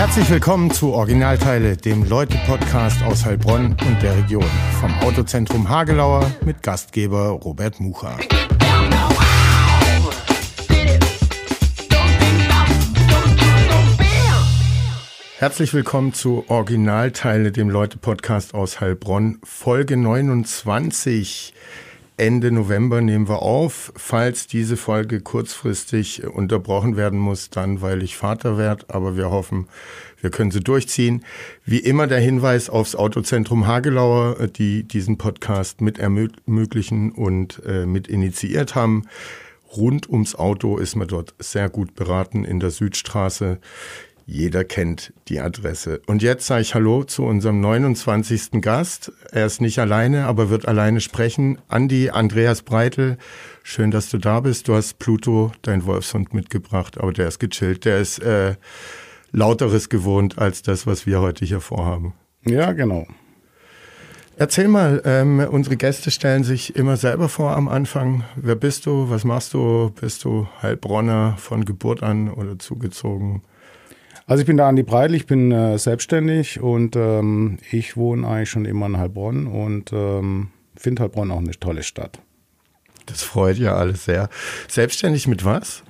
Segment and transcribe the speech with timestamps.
[0.00, 4.46] Herzlich willkommen zu Originalteile, dem Leute-Podcast aus Heilbronn und der Region.
[4.80, 8.16] Vom Autozentrum Hagelauer mit Gastgeber Robert Mucha.
[15.36, 21.52] Herzlich willkommen zu Originalteile, dem Leute-Podcast aus Heilbronn, Folge 29.
[22.20, 23.94] Ende November nehmen wir auf.
[23.96, 28.84] Falls diese Folge kurzfristig unterbrochen werden muss, dann weil ich Vater werde.
[28.88, 29.68] Aber wir hoffen,
[30.20, 31.24] wir können sie durchziehen.
[31.64, 38.06] Wie immer der Hinweis aufs Autozentrum Hagelauer, die diesen Podcast mit ermöglichen und äh, mit
[38.06, 39.04] initiiert haben.
[39.74, 43.60] Rund ums Auto ist man dort sehr gut beraten in der Südstraße.
[44.32, 46.02] Jeder kennt die Adresse.
[46.06, 48.60] Und jetzt sage ich Hallo zu unserem 29.
[48.60, 49.10] Gast.
[49.32, 51.58] Er ist nicht alleine, aber wird alleine sprechen.
[51.66, 53.18] Andi Andreas Breitel,
[53.64, 54.68] schön, dass du da bist.
[54.68, 57.84] Du hast Pluto, dein Wolfshund, mitgebracht, aber der ist gechillt.
[57.84, 58.54] Der ist äh,
[59.32, 62.14] lauteres gewohnt als das, was wir heute hier vorhaben.
[62.46, 63.08] Ja, genau.
[64.36, 68.22] Erzähl mal, ähm, unsere Gäste stellen sich immer selber vor am Anfang.
[68.36, 69.10] Wer bist du?
[69.10, 69.90] Was machst du?
[70.00, 73.42] Bist du Heilbronner von Geburt an oder zugezogen?
[74.30, 78.48] Also ich bin da Andi Breitl, ich bin äh, selbstständig und ähm, ich wohne eigentlich
[78.48, 82.20] schon immer in Heilbronn und ähm, finde Heilbronn auch eine tolle Stadt.
[83.06, 84.28] Das freut ja alles sehr.
[84.68, 85.82] Selbstständig mit was?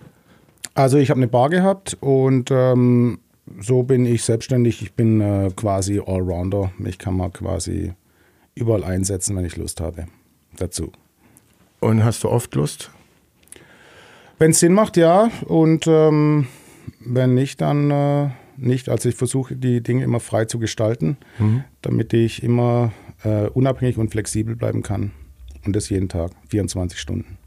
[0.73, 3.19] Also ich habe eine Bar gehabt und ähm,
[3.61, 4.81] so bin ich selbstständig.
[4.81, 6.73] Ich bin äh, quasi Allrounder.
[6.79, 7.93] Mich kann man quasi
[8.55, 10.07] überall einsetzen, wenn ich Lust habe
[10.57, 10.93] dazu.
[11.81, 12.91] Und hast du oft Lust?
[14.39, 15.31] Wenn es Sinn macht, ja.
[15.45, 16.47] Und ähm,
[17.01, 18.89] wenn nicht, dann äh, nicht.
[18.89, 21.65] Also ich versuche die Dinge immer frei zu gestalten, mhm.
[21.83, 22.93] damit ich immer
[23.25, 25.13] äh, unabhängig und flexibel bleiben kann.
[25.65, 27.39] Und das jeden Tag, 24 Stunden.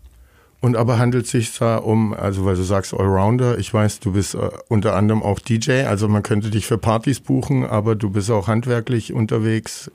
[0.64, 4.14] Und aber handelt es sich da um, also weil du sagst Allrounder, ich weiß, du
[4.14, 8.10] bist äh, unter anderem auch DJ, also man könnte dich für Partys buchen, aber du
[8.10, 9.92] bist auch handwerklich unterwegs,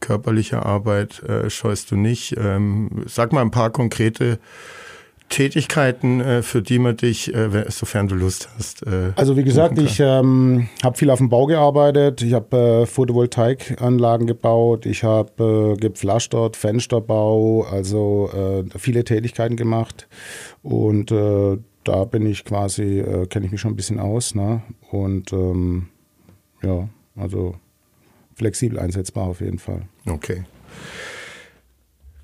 [0.00, 2.34] körperliche Arbeit äh, scheust du nicht.
[2.36, 4.40] Ähm, sag mal ein paar konkrete
[5.28, 8.86] Tätigkeiten, äh, für die man dich, äh, sofern du Lust hast.
[8.86, 12.22] Äh, also wie gesagt, ich ähm, habe viel auf dem Bau gearbeitet.
[12.22, 14.86] Ich habe äh, Photovoltaikanlagen gebaut.
[14.86, 20.08] Ich habe äh, gepflastert, Fensterbau, also äh, viele Tätigkeiten gemacht.
[20.62, 24.36] Und da bin ich quasi, kenne ich mich schon ein bisschen aus.
[24.36, 24.62] Ne?
[24.92, 25.88] Und ähm,
[26.62, 27.56] ja, also
[28.36, 29.82] flexibel einsetzbar auf jeden Fall.
[30.06, 30.44] Okay.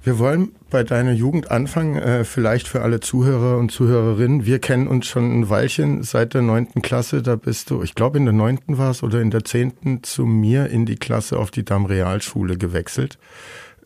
[0.09, 4.47] Wir wollen bei deiner Jugend anfangen, äh, vielleicht für alle Zuhörer und Zuhörerinnen.
[4.47, 7.21] Wir kennen uns schon ein Weilchen seit der neunten Klasse.
[7.21, 10.25] Da bist du, ich glaube in der neunten war es oder in der zehnten zu
[10.25, 13.19] mir in die Klasse auf die Damm-Realschule gewechselt.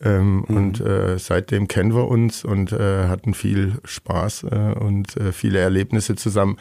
[0.01, 0.57] Ähm, mhm.
[0.57, 5.59] Und äh, seitdem kennen wir uns und äh, hatten viel Spaß äh, und äh, viele
[5.59, 6.57] Erlebnisse zusammen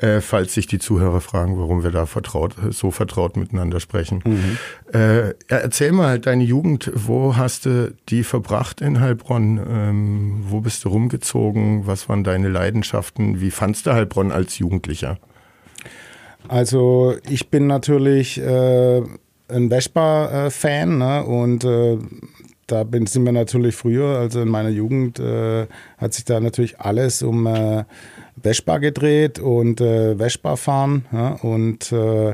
[0.00, 4.22] äh, falls sich die Zuhörer fragen, warum wir da vertraut, so vertraut miteinander sprechen.
[4.24, 4.58] Mhm.
[4.92, 9.60] Äh, erzähl mal deine Jugend, wo hast du die verbracht in Heilbronn?
[9.68, 11.86] Ähm, wo bist du rumgezogen?
[11.86, 13.40] Was waren deine Leidenschaften?
[13.40, 15.18] Wie fandst du Heilbronn als Jugendlicher?
[16.48, 19.02] Also ich bin natürlich äh,
[19.48, 21.24] ein Vespa-Fan ne?
[21.24, 21.98] und äh,
[22.66, 25.66] da bin, sind wir natürlich früher, also in meiner Jugend, äh,
[25.98, 27.84] hat sich da natürlich alles um äh,
[28.42, 31.06] Vespa gedreht und äh, Vespa fahren.
[31.12, 32.32] Ja, und äh,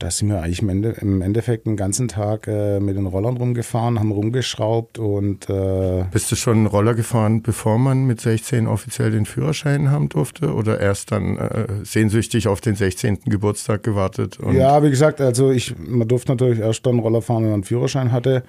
[0.00, 3.36] da sind wir eigentlich im, Ende, im Endeffekt den ganzen Tag äh, mit den Rollern
[3.36, 5.48] rumgefahren, haben rumgeschraubt und.
[5.48, 10.08] Äh, Bist du schon einen Roller gefahren, bevor man mit 16 offiziell den Führerschein haben
[10.08, 10.52] durfte?
[10.52, 13.20] Oder erst dann äh, sehnsüchtig auf den 16.
[13.26, 14.38] Geburtstag gewartet?
[14.52, 17.64] ja, wie gesagt, also ich, man durfte natürlich erst dann Roller fahren, wenn man einen
[17.64, 18.42] Führerschein hatte.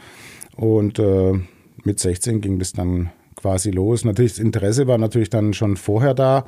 [0.56, 1.34] Und äh,
[1.84, 4.06] mit 16 ging das dann quasi los.
[4.06, 6.46] Natürlich, das Interesse war natürlich dann schon vorher da,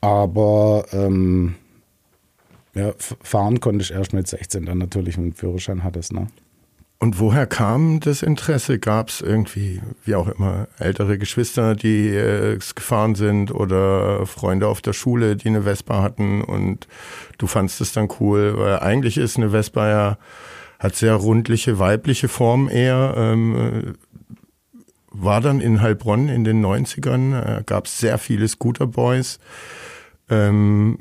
[0.00, 1.54] aber ähm,
[2.74, 6.12] ja, fahren konnte ich erst mit 16 dann natürlich, wenn du einen Führerschein hattest.
[6.12, 6.28] Ne?
[7.02, 8.78] Und woher kam das Interesse?
[8.78, 14.82] Gab es irgendwie, wie auch immer, ältere Geschwister, die äh, gefahren sind oder Freunde auf
[14.82, 16.86] der Schule, die eine Vespa hatten und
[17.38, 18.52] du fandst es dann cool?
[18.58, 20.18] Weil eigentlich ist eine Vespa ja,
[20.78, 23.14] hat sehr rundliche, weibliche Form eher.
[23.16, 23.94] Ähm,
[25.10, 29.38] war dann in Heilbronn in den 90ern, äh, gab es sehr viele Scooter Boys.
[30.28, 30.98] Ähm,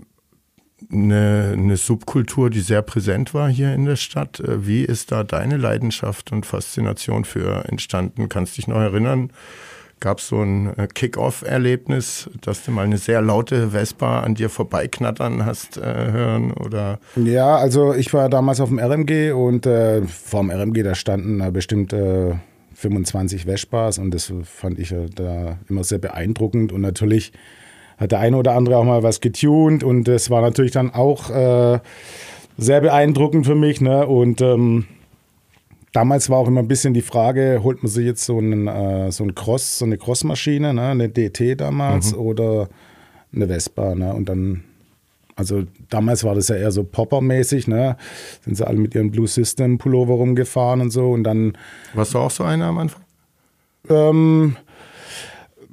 [0.92, 4.40] eine, eine Subkultur, die sehr präsent war hier in der Stadt.
[4.40, 8.30] Äh, wie ist da deine Leidenschaft und Faszination für entstanden?
[8.30, 9.32] Kannst dich noch erinnern?
[10.00, 14.50] Gab es so ein äh, Kick-Off-Erlebnis, dass du mal eine sehr laute Vespa an dir
[14.50, 16.54] vorbeiknattern hast äh, hören?
[16.54, 17.00] Oder?
[17.18, 21.42] Ja, also ich war damals auf dem RMG und äh, vor dem RMG, da standen
[21.42, 21.94] äh, bestimmt
[22.80, 27.34] 25 Vespas und das fand ich da immer sehr beeindruckend und natürlich
[27.98, 31.30] hat der eine oder andere auch mal was getuned und das war natürlich dann auch
[31.30, 31.80] äh,
[32.58, 33.82] sehr beeindruckend für mich.
[33.82, 34.06] Ne?
[34.08, 34.86] Und ähm,
[35.92, 39.12] damals war auch immer ein bisschen die Frage, holt man sich jetzt so einen, äh,
[39.12, 40.88] so einen Cross, so eine Crossmaschine, ne?
[40.88, 42.20] eine DT damals mhm.
[42.20, 42.70] oder
[43.34, 43.96] eine Vespa.
[43.96, 44.14] Ne?
[44.14, 44.64] Und dann,
[45.40, 47.96] also damals war das ja eher so Popper-mäßig, ne?
[48.44, 51.12] Sind sie alle mit ihren Blue System Pullover rumgefahren und so.
[51.12, 51.58] Und dann.
[51.94, 53.02] Warst du auch so einer am Anfang?
[53.90, 54.58] Ähm,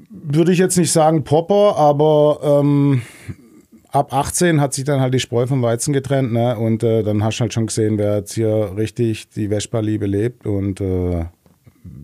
[0.08, 3.02] würde ich jetzt nicht sagen Popper, aber ähm,
[3.90, 6.56] ab 18 hat sich dann halt die Spreu vom Weizen getrennt, ne?
[6.56, 10.46] Und äh, dann hast du halt schon gesehen, wer jetzt hier richtig die Vespa-Liebe lebt
[10.46, 11.24] und äh,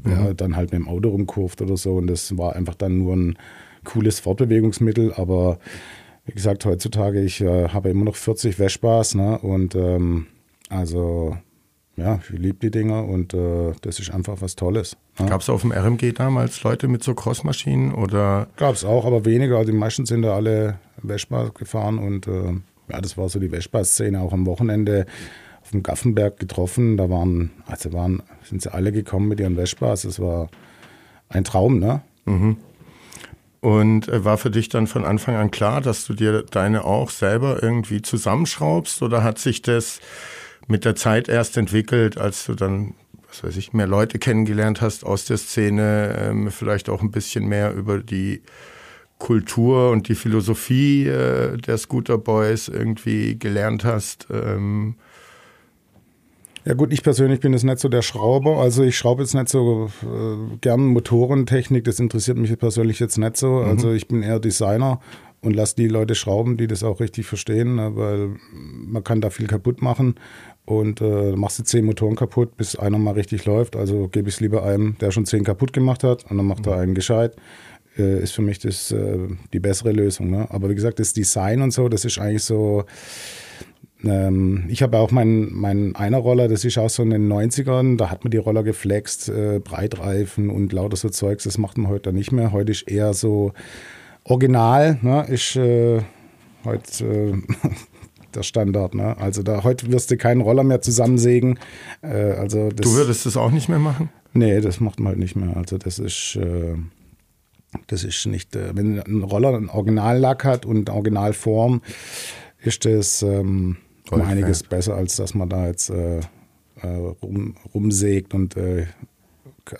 [0.02, 0.36] mhm.
[0.36, 1.94] dann halt mit dem Auto rumkurft oder so.
[1.94, 3.38] Und das war einfach dann nur ein
[3.84, 5.58] cooles Fortbewegungsmittel, aber
[6.24, 9.38] wie gesagt, heutzutage, ich äh, habe immer noch 40 Vespas, ne?
[9.38, 10.26] Und ähm,
[10.68, 11.36] also
[11.96, 14.96] ja, ich liebe die Dinger und äh, das ist einfach was Tolles.
[15.18, 15.26] Ja.
[15.26, 18.48] Gab es auf dem RMG damals Leute mit so Crossmaschinen oder?
[18.56, 19.64] Gab es auch, aber weniger.
[19.64, 22.54] Die meisten sind da alle Vespa gefahren und äh,
[22.88, 25.06] ja, das war so die Vespa-Szene auch am Wochenende
[25.60, 26.96] auf dem Gaffenberg getroffen.
[26.96, 30.04] Da waren, also waren, sind sie alle gekommen mit ihren Vespas.
[30.04, 30.48] Es war
[31.28, 32.02] ein Traum, ne?
[32.24, 32.56] Mhm.
[33.62, 37.10] Und äh, war für dich dann von Anfang an klar, dass du dir deine auch
[37.10, 40.00] selber irgendwie zusammenschraubst oder hat sich das
[40.66, 42.94] mit der Zeit erst entwickelt, als du dann,
[43.28, 47.46] was weiß ich, mehr Leute kennengelernt hast aus der Szene, ähm, vielleicht auch ein bisschen
[47.46, 48.42] mehr über die
[49.18, 54.26] Kultur und die Philosophie äh, der Scooter Boys irgendwie gelernt hast.
[56.64, 58.58] Ja gut, ich persönlich bin jetzt nicht so der Schrauber.
[58.58, 61.84] Also ich schraube jetzt nicht so äh, gern Motorentechnik.
[61.84, 63.50] Das interessiert mich persönlich jetzt nicht so.
[63.50, 63.64] Mhm.
[63.64, 65.00] Also ich bin eher Designer
[65.40, 69.30] und lasse die Leute schrauben, die das auch richtig verstehen, ne, weil man kann da
[69.30, 70.14] viel kaputt machen
[70.64, 73.74] und äh, machst du zehn Motoren kaputt, bis einer mal richtig läuft.
[73.74, 76.66] Also gebe ich es lieber einem, der schon zehn kaputt gemacht hat und dann macht
[76.66, 76.72] mhm.
[76.72, 77.34] er einen gescheit.
[77.98, 79.18] Äh, ist für mich das äh,
[79.52, 80.30] die bessere Lösung.
[80.30, 80.46] Ne?
[80.50, 82.84] Aber wie gesagt, das Design und so, das ist eigentlich so.
[84.04, 88.10] Ähm, ich habe auch meinen mein Einer-Roller, das ist auch so in den 90ern, da
[88.10, 92.12] hat man die Roller geflext, äh, Breitreifen und lauter so Zeugs, das macht man heute
[92.12, 92.52] nicht mehr.
[92.52, 93.52] Heute ist eher so
[94.24, 95.26] original, ne?
[95.28, 96.00] ist äh,
[96.64, 97.32] heute äh,
[98.34, 98.94] der Standard.
[98.94, 99.16] Ne?
[99.18, 101.58] Also da heute wirst du keinen Roller mehr zusammensägen.
[102.02, 104.10] Äh, also das, du würdest das auch nicht mehr machen?
[104.34, 105.56] Nee, das macht man halt nicht mehr.
[105.56, 106.76] Also das ist, äh,
[107.86, 111.82] das ist nicht, äh, wenn ein Roller einen Originallack hat und Originalform,
[112.64, 113.76] ist das ähm,
[114.10, 114.68] um einiges Fan.
[114.70, 116.86] besser, als dass man da jetzt äh, äh,
[117.22, 118.86] rum, rumsägt und äh,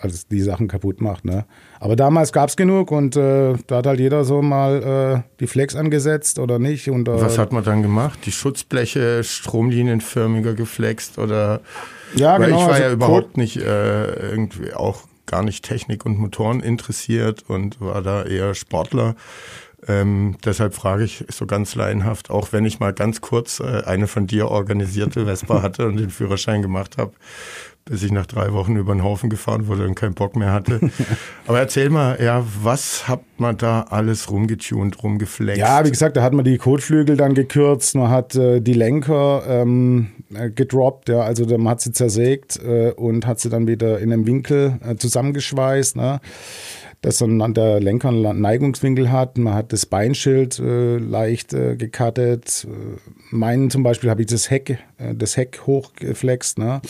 [0.01, 1.25] also die Sachen kaputt macht.
[1.25, 1.45] Ne?
[1.81, 5.47] Aber damals gab es genug und äh, da hat halt jeder so mal äh, die
[5.47, 6.89] Flex angesetzt oder nicht.
[6.89, 8.21] Und, äh, Was hat man dann gemacht?
[8.25, 11.61] Die Schutzbleche stromlinienförmiger geflext oder?
[12.15, 12.61] Ja, Weil genau.
[12.61, 17.45] Ich war also ja überhaupt nicht äh, irgendwie auch gar nicht Technik und Motoren interessiert
[17.49, 19.17] und war da eher Sportler.
[19.89, 24.07] Ähm, deshalb frage ich so ganz laienhaft, auch wenn ich mal ganz kurz äh, eine
[24.07, 27.13] von dir organisierte Vespa hatte und den Führerschein gemacht habe,
[27.85, 30.79] bis ich nach drei Wochen über den Haufen gefahren wurde und keinen Bock mehr hatte.
[31.49, 35.59] Aber erzähl mal, ja, was hat man da alles rumgetunt, rumgeflext?
[35.59, 39.43] Ja, wie gesagt, da hat man die Kotflügel dann gekürzt, man hat äh, die Lenker
[39.49, 43.99] ähm, äh, gedroppt, ja, also man hat sie zersägt äh, und hat sie dann wieder
[43.99, 46.21] in einem Winkel äh, zusammengeschweißt, ne?
[47.03, 49.37] Dass dann der Lenker einen Neigungswinkel hat.
[49.37, 52.67] Man hat das Beinschild äh, leicht äh, gekattet.
[52.71, 52.99] Äh,
[53.35, 56.59] meinen zum Beispiel habe ich das Heck, äh, das Heck hochgeflext.
[56.59, 56.81] Ne?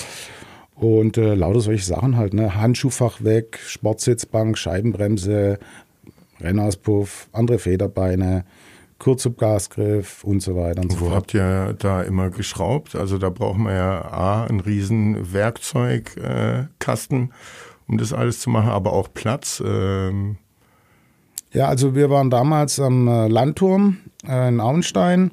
[0.74, 2.54] Und äh, lauter solche Sachen halt, ne?
[2.54, 5.58] Handschuhfach weg, Sportsitzbank, Scheibenbremse,
[6.40, 8.44] Rennauspuff, andere Federbeine,
[8.98, 11.10] Kurzhubgasgriff und so weiter und so fort.
[11.10, 12.94] Wo habt ihr da immer geschraubt?
[12.96, 17.28] Also da braucht man ja A, einen riesen Werkzeugkasten, äh,
[17.92, 19.62] um das alles zu machen, aber auch Platz.
[19.64, 20.36] Ähm.
[21.52, 25.30] Ja, also wir waren damals am äh, Landturm äh, in Auenstein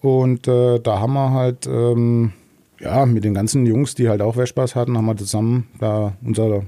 [0.00, 1.66] und äh, da haben wir halt...
[1.66, 2.32] Ähm,
[2.80, 6.62] ja, mit den ganzen Jungs, die halt auch Vespas hatten, haben wir zusammen da unser,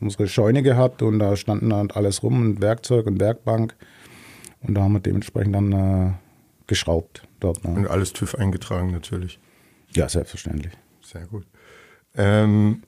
[0.00, 3.76] unsere Scheune gehabt und da standen dann alles rum und Werkzeug und Werkbank.
[4.62, 6.12] Und da haben wir dementsprechend dann äh,
[6.66, 7.64] geschraubt dort.
[7.64, 7.74] Ne?
[7.74, 9.38] Und alles TÜV eingetragen natürlich.
[9.94, 10.72] Ja, selbstverständlich.
[11.02, 11.46] Sehr gut.
[12.16, 12.82] Ähm,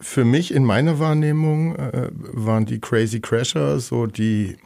[0.00, 4.56] für mich in meiner Wahrnehmung äh, waren die Crazy Crasher so die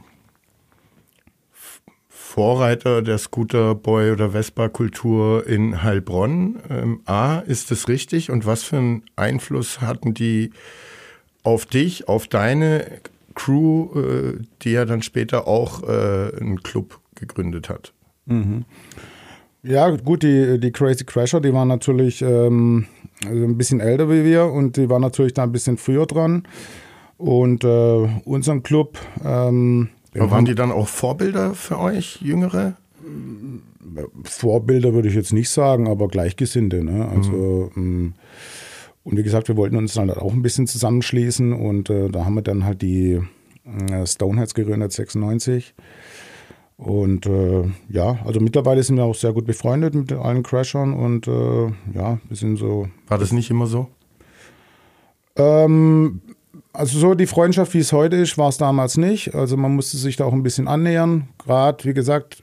[2.08, 6.60] Vorreiter der Scooterboy oder Vespa-Kultur in Heilbronn.
[6.70, 8.30] Ähm, A, ist das richtig?
[8.30, 10.50] Und was für einen Einfluss hatten die
[11.42, 12.86] auf dich, auf deine
[13.34, 17.92] Crew, äh, die ja dann später auch äh, einen Club gegründet hat?
[18.24, 18.64] Mhm.
[19.62, 22.86] Ja, gut, die, die Crazy Crasher, die waren natürlich ähm,
[23.26, 26.44] also ein bisschen älter wie wir und die waren natürlich da ein bisschen früher dran.
[27.18, 32.76] Und äh, unseren Club, ähm, aber waren die dann auch Vorbilder für euch, Jüngere?
[34.24, 36.84] Vorbilder würde ich jetzt nicht sagen, aber Gleichgesinnte.
[36.84, 37.08] Ne?
[37.08, 38.14] Also mhm.
[39.04, 42.24] und wie gesagt, wir wollten uns dann halt auch ein bisschen zusammenschließen und äh, da
[42.24, 43.20] haben wir dann halt die
[43.64, 45.74] äh, Stoneheads gegründet 96.
[46.76, 51.28] Und äh, ja, also mittlerweile sind wir auch sehr gut befreundet mit allen Crashern und
[51.28, 52.88] äh, ja, wir sind so.
[53.06, 53.88] War das nicht immer so?
[55.36, 56.20] Ähm,
[56.72, 59.34] also so die Freundschaft, wie es heute ist, war es damals nicht.
[59.34, 61.28] Also man musste sich da auch ein bisschen annähern.
[61.38, 62.42] Gerade, wie gesagt,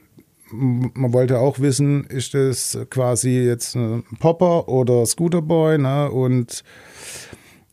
[0.52, 6.10] man wollte auch wissen, ist das quasi jetzt ein Popper oder Scooterboy, ne?
[6.10, 6.64] Und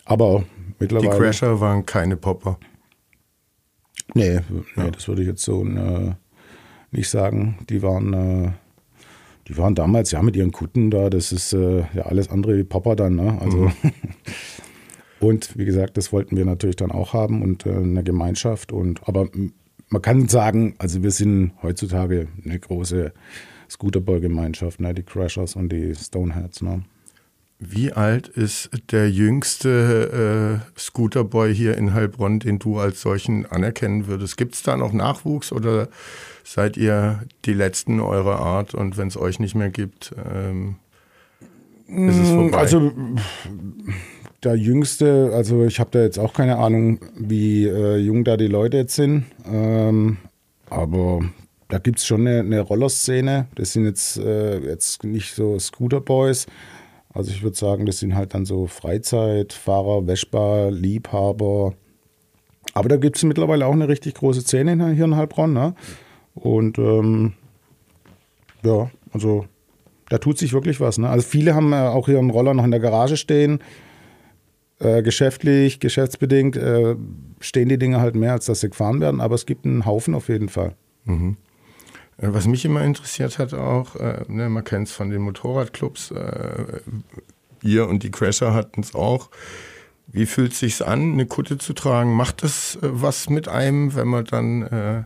[0.05, 0.43] aber
[0.79, 1.11] mittlerweile.
[1.11, 2.57] Die Crasher waren keine Popper.
[4.13, 4.91] Nee, nee ja.
[4.91, 6.13] das würde ich jetzt so äh,
[6.91, 7.57] nicht sagen.
[7.69, 8.51] Die waren, äh,
[9.47, 12.63] die waren damals ja mit ihren Kutten da, das ist äh, ja alles andere wie
[12.63, 13.37] Popper dann, ne?
[13.41, 13.71] Also mhm.
[15.19, 18.71] Und wie gesagt, das wollten wir natürlich dann auch haben und äh, eine Gemeinschaft.
[18.71, 19.29] Und aber
[19.89, 23.13] man kann sagen, also wir sind heutzutage eine große
[23.69, 24.93] Scooterboy-Gemeinschaft, ne?
[24.93, 26.61] die Crashers und die Stoneheads.
[26.61, 26.83] Ne?
[27.59, 34.07] Wie alt ist der jüngste äh, Scooterboy hier in Heilbronn, den du als solchen anerkennen
[34.07, 34.37] würdest?
[34.37, 35.89] Gibt es da noch Nachwuchs oder
[36.47, 40.75] seid ihr die Letzten eurer Art und wenn es euch nicht mehr gibt, ähm,
[41.87, 42.57] ist es vorbei?
[42.57, 42.91] Also
[44.43, 48.47] der Jüngste, also ich habe da jetzt auch keine Ahnung, wie äh, jung da die
[48.47, 49.25] Leute jetzt sind.
[49.45, 50.17] Ähm,
[50.69, 51.21] aber
[51.67, 53.47] da gibt es schon eine, eine Rollerszene.
[53.55, 56.45] Das sind jetzt, äh, jetzt nicht so Scooterboys.
[57.13, 61.73] Also ich würde sagen, das sind halt dann so Freizeitfahrer, Wäschbar, Liebhaber.
[62.73, 65.51] Aber da gibt es mittlerweile auch eine richtig große Szene hier in Heilbronn.
[65.51, 65.73] Ne?
[66.37, 67.33] Und ähm,
[68.63, 69.45] ja, also
[70.09, 70.97] da tut sich wirklich was.
[70.97, 71.09] Ne?
[71.09, 73.59] Also viele haben äh, auch ihren Roller noch in der Garage stehen.
[74.79, 76.95] Äh, geschäftlich, geschäftsbedingt äh,
[77.39, 80.13] stehen die Dinge halt mehr, als dass sie gefahren werden, aber es gibt einen Haufen
[80.13, 80.75] auf jeden Fall.
[81.05, 81.37] Mhm.
[82.17, 86.11] Äh, was mich immer interessiert hat auch, äh, ne, man kennt es von den Motorradclubs,
[86.11, 86.81] äh,
[87.63, 89.31] ihr und die Crasher hatten es auch.
[90.05, 92.13] Wie fühlt es sich an, eine Kutte zu tragen?
[92.13, 95.05] Macht das was mit einem, wenn man dann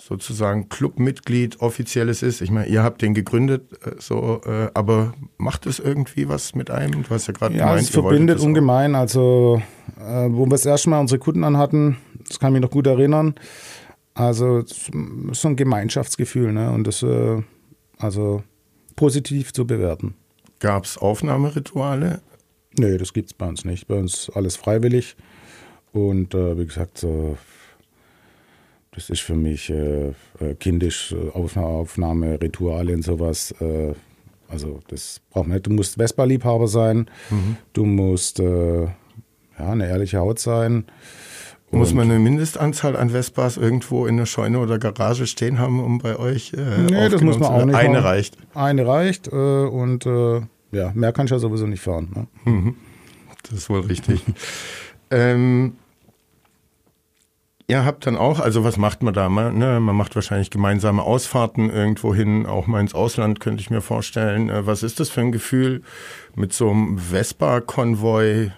[0.00, 2.40] sozusagen Clubmitglied offizielles ist.
[2.40, 6.70] Ich meine, ihr habt den gegründet, äh, so, äh, aber macht es irgendwie was mit
[6.70, 7.02] einem?
[7.02, 8.94] Du hast ja gerade ja, gemeint, es verbindet ungemein.
[8.94, 9.62] Also,
[9.98, 12.86] äh, wo wir das erste Mal unsere Kunden anhatten, das kann ich mich noch gut
[12.86, 13.34] erinnern.
[14.14, 16.72] Also, so ein Gemeinschaftsgefühl, ne?
[16.72, 17.04] Und das,
[17.96, 18.42] also
[18.96, 20.14] positiv zu bewerten.
[20.58, 22.20] Gab es Aufnahmerituale?
[22.78, 23.86] Nee, das gibt es bei uns nicht.
[23.86, 25.16] Bei uns alles freiwillig.
[25.92, 27.38] Und äh, wie gesagt, so
[28.92, 30.08] das ist für mich äh,
[30.40, 33.54] äh kindisch, äh, Aufnahme, Rituale und sowas.
[33.60, 33.94] Äh,
[34.48, 35.66] also das braucht man nicht.
[35.66, 37.56] Du musst Vespa-Liebhaber sein, mhm.
[37.72, 38.90] du musst äh, ja,
[39.58, 40.84] eine ehrliche Haut sein.
[41.72, 45.98] Muss man eine Mindestanzahl an Vespas irgendwo in der Scheune oder Garage stehen haben, um
[45.98, 48.04] bei euch äh, Nee, das muss man auch nicht Eine haben.
[48.04, 48.36] reicht.
[48.54, 50.40] Eine reicht äh, und äh,
[50.72, 52.08] ja, mehr kann ich ja sowieso nicht fahren.
[52.44, 52.52] Ne?
[52.52, 52.74] Mhm.
[53.44, 54.24] Das ist wohl richtig.
[55.12, 55.74] ähm,
[57.70, 59.28] Ihr habt dann auch, also was macht man da?
[59.28, 63.70] Man, ne, man macht wahrscheinlich gemeinsame Ausfahrten irgendwo hin, auch mal ins Ausland, könnte ich
[63.70, 64.50] mir vorstellen.
[64.50, 65.82] Äh, was ist das für ein Gefühl
[66.34, 68.50] mit so einem Vespa-Konvoi?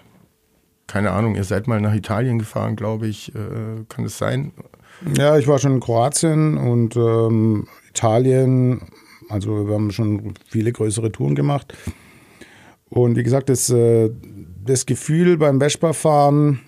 [0.87, 3.35] Keine Ahnung, ihr seid mal nach Italien gefahren, glaube ich.
[3.35, 4.51] Äh, kann es sein?
[5.15, 8.81] Ja, ich war schon in Kroatien und ähm, Italien.
[9.29, 11.77] Also wir haben schon viele größere Touren gemacht.
[12.89, 14.09] Und wie gesagt, das, äh,
[14.65, 16.61] das Gefühl beim Vespa-Fahren,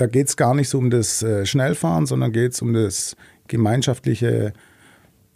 [0.00, 3.16] da geht es gar nicht so um das äh, Schnellfahren, sondern geht es um das
[3.48, 4.54] gemeinschaftliche,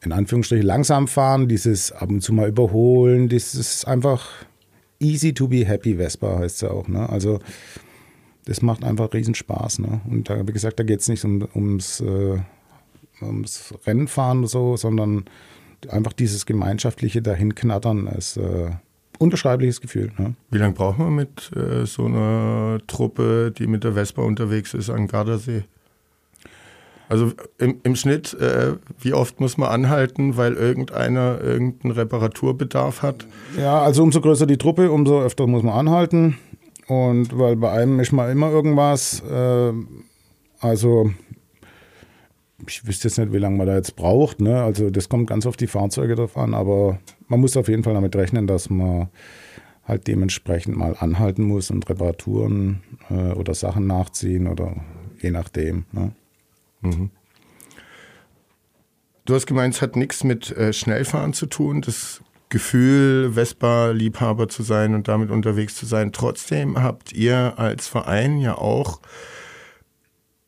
[0.02, 4.26] in Anführungsstrichen, Langsamfahren, dieses ab und zu mal überholen, dieses einfach
[5.00, 6.88] easy to be happy Vespa heißt es ja auch.
[6.88, 7.06] Ne?
[7.08, 7.40] Also
[8.46, 9.80] das macht einfach riesen Spaß.
[9.80, 10.00] Ne?
[10.08, 12.38] Und da, wie gesagt, da geht es nicht um, ums, äh,
[13.20, 15.24] ums Rennfahren oder so, sondern
[15.88, 18.06] einfach dieses gemeinschaftliche Dahinknattern.
[18.06, 18.70] Es, äh,
[19.18, 20.12] unbeschreibliches Gefühl.
[20.18, 20.34] Ne?
[20.50, 24.90] Wie lange braucht man mit äh, so einer Truppe, die mit der Vespa unterwegs ist,
[24.90, 25.64] an Gardasee?
[27.08, 33.26] Also im, im Schnitt, äh, wie oft muss man anhalten, weil irgendeiner irgendeinen Reparaturbedarf hat?
[33.58, 36.38] Ja, also umso größer die Truppe, umso öfter muss man anhalten.
[36.86, 39.22] Und weil bei einem ist mal immer irgendwas.
[39.30, 39.72] Äh,
[40.60, 41.10] also
[42.66, 44.40] ich wüsste jetzt nicht, wie lange man da jetzt braucht.
[44.40, 44.62] Ne?
[44.62, 47.94] Also das kommt ganz auf die Fahrzeuge drauf an, aber man muss auf jeden Fall
[47.94, 49.08] damit rechnen, dass man
[49.86, 54.76] halt dementsprechend mal anhalten muss und Reparaturen äh, oder Sachen nachziehen oder
[55.20, 55.84] je nachdem.
[55.92, 56.12] Ne?
[56.80, 57.10] Mhm.
[59.26, 61.80] Du hast gemeint, es hat nichts mit äh, Schnellfahren zu tun.
[61.80, 66.12] Das Gefühl, Vespa-Liebhaber zu sein und damit unterwegs zu sein.
[66.12, 69.00] Trotzdem habt ihr als Verein ja auch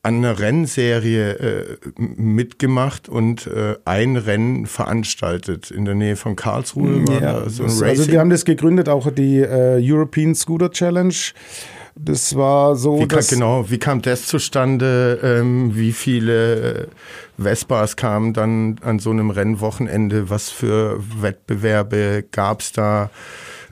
[0.07, 7.09] an einer Rennserie äh, mitgemacht und äh, ein Rennen veranstaltet in der Nähe von Karlsruhe.
[7.09, 11.15] War ja, so also wir haben das gegründet, auch die äh, European Scooter Challenge.
[11.97, 13.01] Das war so.
[13.01, 15.19] Wie kam, genau, wie kam das zustande?
[15.25, 16.87] Ähm, wie viele äh,
[17.37, 20.31] Vespas kamen dann an so einem Rennwochenende?
[20.31, 23.11] Was für Wettbewerbe gab es da?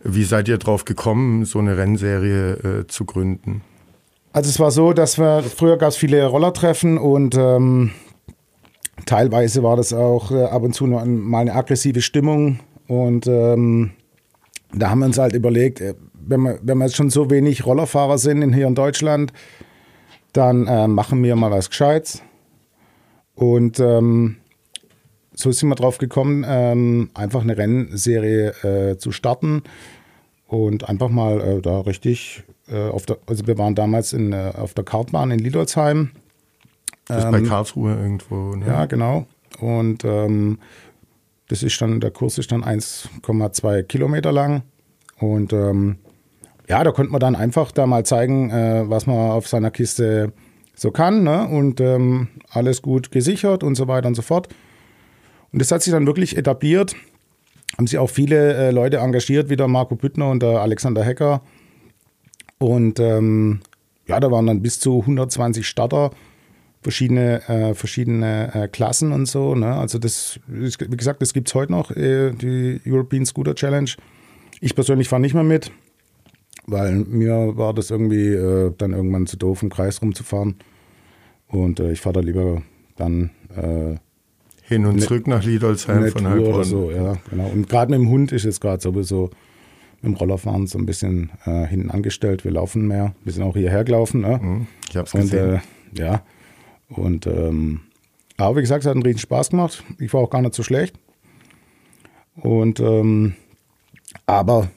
[0.02, 3.62] Wie seid ihr drauf gekommen, so eine Rennserie äh, zu gründen?
[4.34, 7.92] Also es war so, dass wir, früher gab es viele Rollertreffen und ähm,
[9.06, 13.92] teilweise war das auch äh, ab und zu mal eine aggressive Stimmung und ähm,
[14.72, 17.64] da haben wir uns halt überlegt, äh, wenn wir, wenn wir jetzt schon so wenig
[17.64, 19.32] Rollerfahrer sind in, hier in Deutschland,
[20.32, 22.20] dann äh, machen wir mal was Gescheites.
[23.36, 24.38] Und ähm,
[25.32, 29.62] so sind wir drauf gekommen, ähm, einfach eine Rennserie äh, zu starten
[30.48, 34.52] und einfach mal äh, da richtig äh, auf der, also wir waren damals in, äh,
[34.56, 36.10] auf der Kartbahn in Lidolsheim.
[37.06, 38.66] Das ist ähm, bei Karlsruhe irgendwo, ne?
[38.66, 39.26] Ja, genau.
[39.60, 40.58] Und ähm,
[41.48, 44.62] das ist dann, der Kurs ist dann 1,2 Kilometer lang.
[45.18, 45.96] Und ähm,
[46.68, 50.32] ja, da konnte man dann einfach da mal zeigen, äh, was man auf seiner Kiste
[50.74, 51.22] so kann.
[51.22, 51.46] Ne?
[51.46, 54.48] Und ähm, alles gut gesichert und so weiter und so fort.
[55.52, 56.96] Und das hat sich dann wirklich etabliert.
[57.76, 61.42] Haben sich auch viele äh, Leute engagiert, wie der Marco Büttner und der Alexander Hecker.
[62.58, 63.60] Und ähm,
[64.06, 66.10] ja, da waren dann bis zu 120 Starter,
[66.82, 69.54] verschiedene, äh, verschiedene äh, Klassen und so.
[69.54, 69.74] Ne?
[69.74, 73.90] Also das, wie gesagt, das gibt es heute noch, äh, die European Scooter Challenge.
[74.60, 75.70] Ich persönlich fahre nicht mehr mit,
[76.66, 80.56] weil mir war das irgendwie äh, dann irgendwann zu doof, im Kreis rumzufahren.
[81.48, 82.62] Und äh, ich fahre da lieber
[82.96, 83.96] dann äh,
[84.62, 86.64] hin und ne, zurück nach Liedolsheim von Heilbronn.
[86.64, 87.48] So, ja, genau.
[87.48, 89.30] Und gerade mit dem Hund ist es gerade sowieso
[90.04, 92.44] dem Rollerfahren so ein bisschen äh, hinten angestellt.
[92.44, 93.14] Wir laufen mehr.
[93.24, 94.20] Wir sind auch hierher gelaufen.
[94.20, 94.38] Ne?
[94.42, 95.54] Mhm, ich habe es gesehen.
[95.54, 95.60] Äh,
[95.98, 96.22] ja.
[96.88, 97.80] Und ähm,
[98.36, 99.84] aber wie gesagt, es hat einen riesen Spaß gemacht.
[99.98, 100.96] Ich war auch gar nicht so schlecht.
[102.34, 103.34] Und ähm,
[104.26, 104.68] aber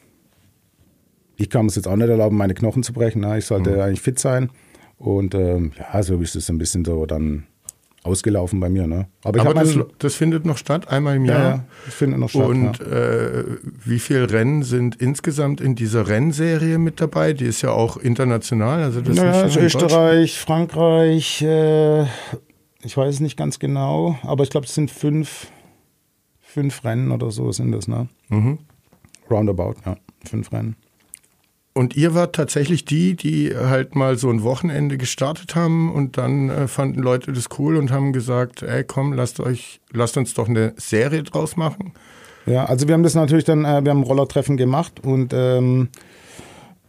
[1.37, 3.21] ich kann es jetzt auch nicht erlauben, meine Knochen zu brechen.
[3.21, 3.37] Ne?
[3.37, 3.79] Ich sollte mhm.
[3.79, 4.49] eigentlich fit sein.
[4.97, 7.45] Und ähm, ja, so ist es ein bisschen so dann
[8.07, 8.87] ausgelaufen bei mir.
[8.87, 9.07] Ne?
[9.23, 11.39] Aber, Aber das, das, findet noch statt, einmal im Jahr.
[11.39, 12.47] Ja, das findet noch statt.
[12.47, 12.85] Und ja.
[12.85, 13.43] äh,
[13.85, 17.33] wie viele Rennen sind insgesamt in dieser Rennserie mit dabei?
[17.33, 18.83] Die ist ja auch international.
[18.83, 22.03] Also das naja, ist Österreich, Frankreich, äh,
[22.83, 25.47] ich weiß es nicht ganz genau, aber ich glaube, es sind fünf,
[26.39, 28.07] fünf Rennen oder so sind das, ne?
[28.29, 28.59] Mhm.
[29.29, 30.77] Roundabout, ja, fünf Rennen.
[31.77, 36.49] Und ihr wart tatsächlich die, die halt mal so ein Wochenende gestartet haben und dann
[36.49, 40.49] äh, fanden Leute das cool und haben gesagt, ey komm, lasst euch, lasst uns doch
[40.49, 41.93] eine Serie draus machen.
[42.47, 45.89] Ja, also wir haben das natürlich dann, äh, wir haben Rollertreffen gemacht und ähm,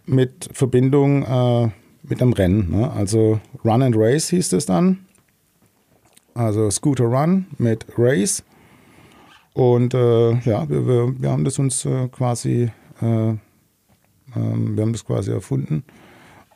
[0.06, 1.68] mit Verbindung äh,
[2.02, 2.70] mit einem Rennen.
[2.70, 2.90] Ne?
[2.90, 5.00] Also Run and Race hieß es dann.
[6.32, 8.42] Also Scooter Run mit Race.
[9.52, 12.70] Und äh, ja, wir, wir, wir, haben das uns äh, quasi
[13.02, 13.34] äh,
[14.36, 15.84] ähm, wir haben das quasi erfunden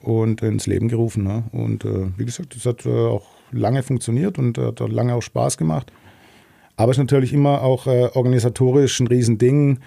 [0.01, 1.25] und ins Leben gerufen.
[1.25, 1.45] Ne?
[1.53, 5.23] Und äh, wie gesagt, das hat äh, auch lange funktioniert und äh, hat lange auch
[5.23, 5.93] Spaß gemacht.
[6.77, 9.79] Aber es ist natürlich immer auch äh, organisatorisch ein Riesending.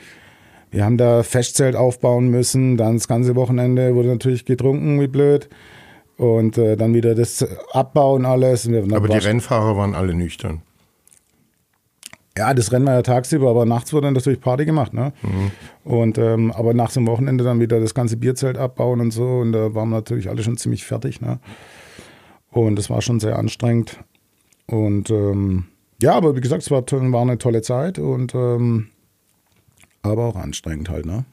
[0.72, 5.50] Wir haben da Festzelt aufbauen müssen, dann das ganze Wochenende wurde natürlich getrunken wie blöd
[6.18, 8.68] und äh, dann wieder das Abbauen alles.
[8.68, 10.62] Aber die Rennfahrer waren alle nüchtern.
[12.38, 14.94] Ja, das Rennen war ja tagsüber, aber nachts wurde dann natürlich Party gemacht.
[14.94, 15.14] Ne?
[15.22, 15.52] Mhm.
[15.90, 19.26] Und, ähm, aber nach dem Wochenende dann wieder das ganze Bierzelt abbauen und so.
[19.26, 21.22] Und da waren natürlich alle schon ziemlich fertig.
[21.22, 21.40] Ne?
[22.52, 24.00] Und das war schon sehr anstrengend.
[24.68, 25.68] Und ähm,
[26.02, 28.88] ja, aber wie gesagt, es war, war eine tolle Zeit und ähm,
[30.02, 31.06] aber auch anstrengend halt.
[31.06, 31.26] Ne?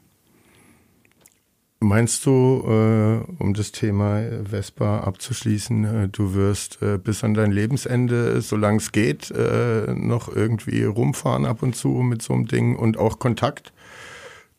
[1.82, 7.50] Meinst du, äh, um das Thema Vespa abzuschließen, äh, du wirst äh, bis an dein
[7.50, 12.76] Lebensende, solange es geht, äh, noch irgendwie rumfahren ab und zu mit so einem Ding
[12.76, 13.72] und auch Kontakt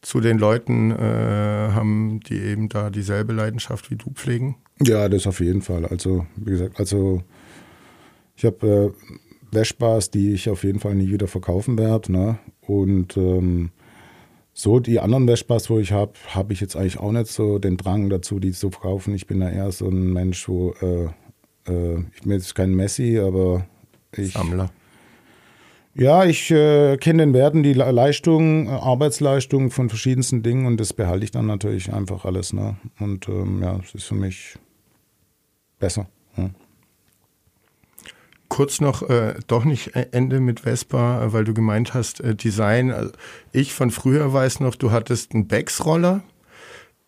[0.01, 4.57] zu den Leuten äh, haben, die eben da dieselbe Leidenschaft wie du pflegen?
[4.81, 5.85] Ja, das auf jeden Fall.
[5.85, 7.23] Also, wie gesagt, also
[8.35, 12.11] ich habe äh, Vespas, die ich auf jeden Fall nie wieder verkaufen werde.
[12.11, 12.37] Ne?
[12.59, 13.71] Und ähm,
[14.53, 17.77] so, die anderen Vespas, wo ich habe, habe ich jetzt eigentlich auch nicht so den
[17.77, 19.15] Drang dazu, die zu verkaufen.
[19.15, 21.05] Ich bin da eher so ein Mensch, wo äh,
[21.71, 23.65] äh, ich bin jetzt kein Messi, aber
[24.15, 24.33] ich.
[24.33, 24.69] Sammler.
[25.95, 31.23] Ja, ich äh, kenne den Werten, die Leistung, Arbeitsleistung von verschiedensten Dingen und das behalte
[31.23, 32.51] ich dann natürlich einfach alles.
[32.51, 32.77] Ne?
[32.99, 34.55] Und ähm, ja, es ist für mich
[35.79, 36.07] besser.
[36.35, 36.49] Ja
[38.53, 42.35] kurz noch, äh, doch nicht e-, Ende mit Vespa, äh, weil du gemeint hast, äh,
[42.35, 42.91] Design.
[42.91, 43.11] Also
[43.51, 46.21] ich von früher weiß noch, du hattest einen Becks-Roller,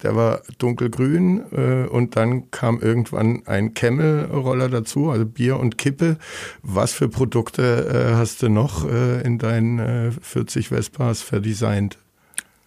[0.02, 6.18] der war dunkelgrün äh, und dann kam irgendwann ein Camel-Roller dazu, also Bier und Kippe.
[6.64, 7.62] Was für Produkte
[7.94, 12.00] äh, hast du noch äh, in deinen 40 äh, Vespas verdesignt?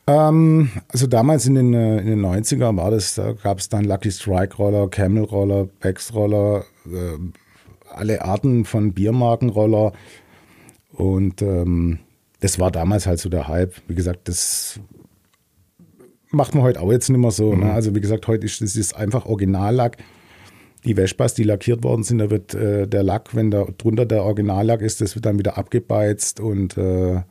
[0.07, 3.85] Ähm, also damals in den, äh, in den 90er war das, da gab es dann
[3.85, 7.19] Lucky Strike Roller, Camel Roller, Bex Roller, äh,
[7.99, 9.93] alle Arten von Biermarkenroller.
[10.93, 11.99] Und ähm,
[12.41, 13.75] das war damals halt so der Hype.
[13.89, 14.81] Wie gesagt, das
[16.31, 17.51] macht man heute auch jetzt nicht mehr so.
[17.51, 17.57] Ne?
[17.57, 17.63] Mhm.
[17.65, 17.73] Ne?
[17.73, 19.97] Also wie gesagt, heute ist ist einfach Originallack.
[20.85, 24.23] Die Vespas, die lackiert worden sind, da wird äh, der Lack, wenn da drunter der
[24.23, 27.23] Originallack ist, das wird dann wieder abgebeizt und äh,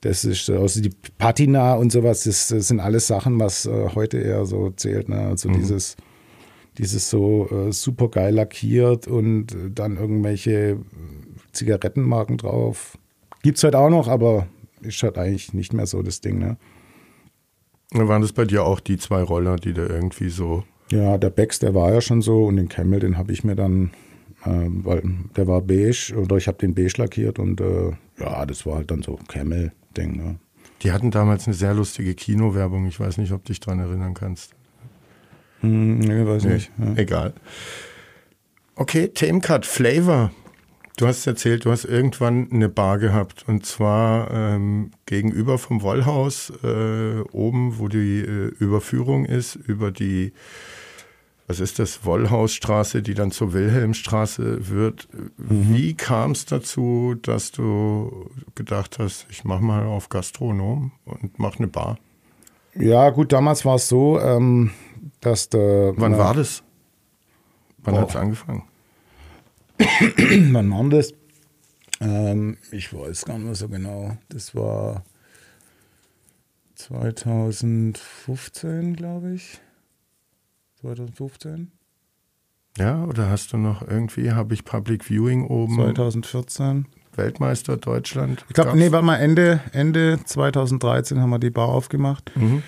[0.00, 4.18] das ist also die Patina und sowas, das, das sind alles Sachen, was äh, heute
[4.18, 5.08] eher so zählt.
[5.08, 5.18] Ne?
[5.18, 5.54] Also mhm.
[5.54, 5.96] dieses,
[6.78, 10.78] dieses so äh, super geil lackiert und dann irgendwelche
[11.52, 12.98] Zigarettenmarken drauf.
[13.42, 14.46] Gibt es halt auch noch, aber
[14.80, 16.38] ist halt eigentlich nicht mehr so das Ding.
[16.38, 16.56] Ne?
[17.92, 20.64] Waren das bei dir auch die zwei Roller, die da irgendwie so.
[20.90, 23.54] Ja, der Becks, der war ja schon so und den Camel, den habe ich mir
[23.54, 23.90] dann,
[24.44, 25.02] äh, weil
[25.36, 28.90] der war beige oder ich habe den beige lackiert und äh, ja, das war halt
[28.90, 29.72] dann so Camel.
[29.96, 30.16] Ding.
[30.16, 30.38] Ne?
[30.82, 32.86] Die hatten damals eine sehr lustige Kinowerbung.
[32.86, 34.53] Ich weiß nicht, ob du dich daran erinnern kannst.
[35.64, 36.70] Hm, nee, weiß nee, nicht.
[36.78, 36.94] Ja.
[36.96, 37.32] Egal.
[38.76, 40.30] Okay, Themencut, Flavor.
[40.96, 46.52] Du hast erzählt, du hast irgendwann eine Bar gehabt und zwar ähm, gegenüber vom Wollhaus,
[46.62, 50.32] äh, oben, wo die äh, Überführung ist, über die
[51.46, 55.08] was ist das, Wollhausstraße, die dann zur Wilhelmstraße wird.
[55.36, 55.74] Mhm.
[55.74, 61.58] Wie kam es dazu, dass du gedacht hast, ich mache mal auf Gastronom und mache
[61.58, 61.98] eine Bar?
[62.76, 64.70] Ja, gut, damals war es so, ähm,
[65.20, 65.94] dass der.
[65.96, 66.62] Wann na, war das?
[67.78, 68.64] Wann hat es angefangen?
[69.78, 71.12] Wann war das?
[72.00, 74.16] Ähm, ich weiß gar nicht mehr so genau.
[74.28, 75.04] Das war
[76.76, 79.60] 2015, glaube ich.
[80.80, 81.72] 2015.
[82.78, 85.76] Ja, oder hast du noch irgendwie, habe ich Public Viewing oben?
[85.76, 86.86] 2014.
[87.16, 88.44] Weltmeister Deutschland.
[88.48, 92.32] Ich glaube, nee, warte mal, Ende, Ende 2013 haben wir die Bar aufgemacht.
[92.34, 92.62] Mhm.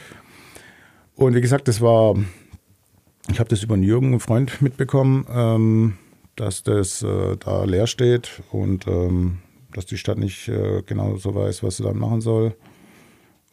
[1.16, 2.14] Und wie gesagt, das war,
[3.30, 5.98] ich habe das über einen Jürgen, einen Freund, mitbekommen, ähm,
[6.36, 9.38] dass das äh, da leer steht und ähm,
[9.72, 12.54] dass die Stadt nicht äh, genau so weiß, was sie dann machen soll.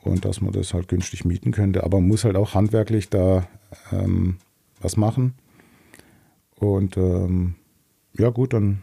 [0.02, 1.86] Und dass man das halt günstig mieten könnte.
[1.86, 3.48] Aber man muss halt auch handwerklich da
[3.94, 4.38] ähm,
[4.82, 5.34] was machen.
[6.56, 7.56] Und ähm,
[8.18, 8.82] ja gut, dann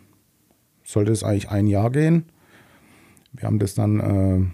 [0.83, 2.25] sollte es eigentlich ein Jahr gehen.
[3.33, 4.47] Wir haben das dann, äh,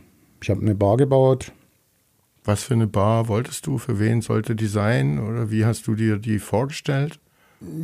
[0.42, 1.52] ich habe eine Bar gebaut.
[2.46, 3.76] Was für eine Bar wolltest du?
[3.76, 5.18] Für wen sollte die sein?
[5.18, 7.18] Oder wie hast du dir die vorgestellt?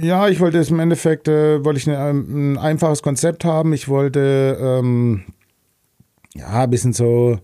[0.01, 3.73] Ja, ich wollte es im Endeffekt, äh, wollte ich eine, ein einfaches Konzept haben.
[3.73, 5.25] Ich wollte ähm,
[6.35, 7.41] ja ein bisschen so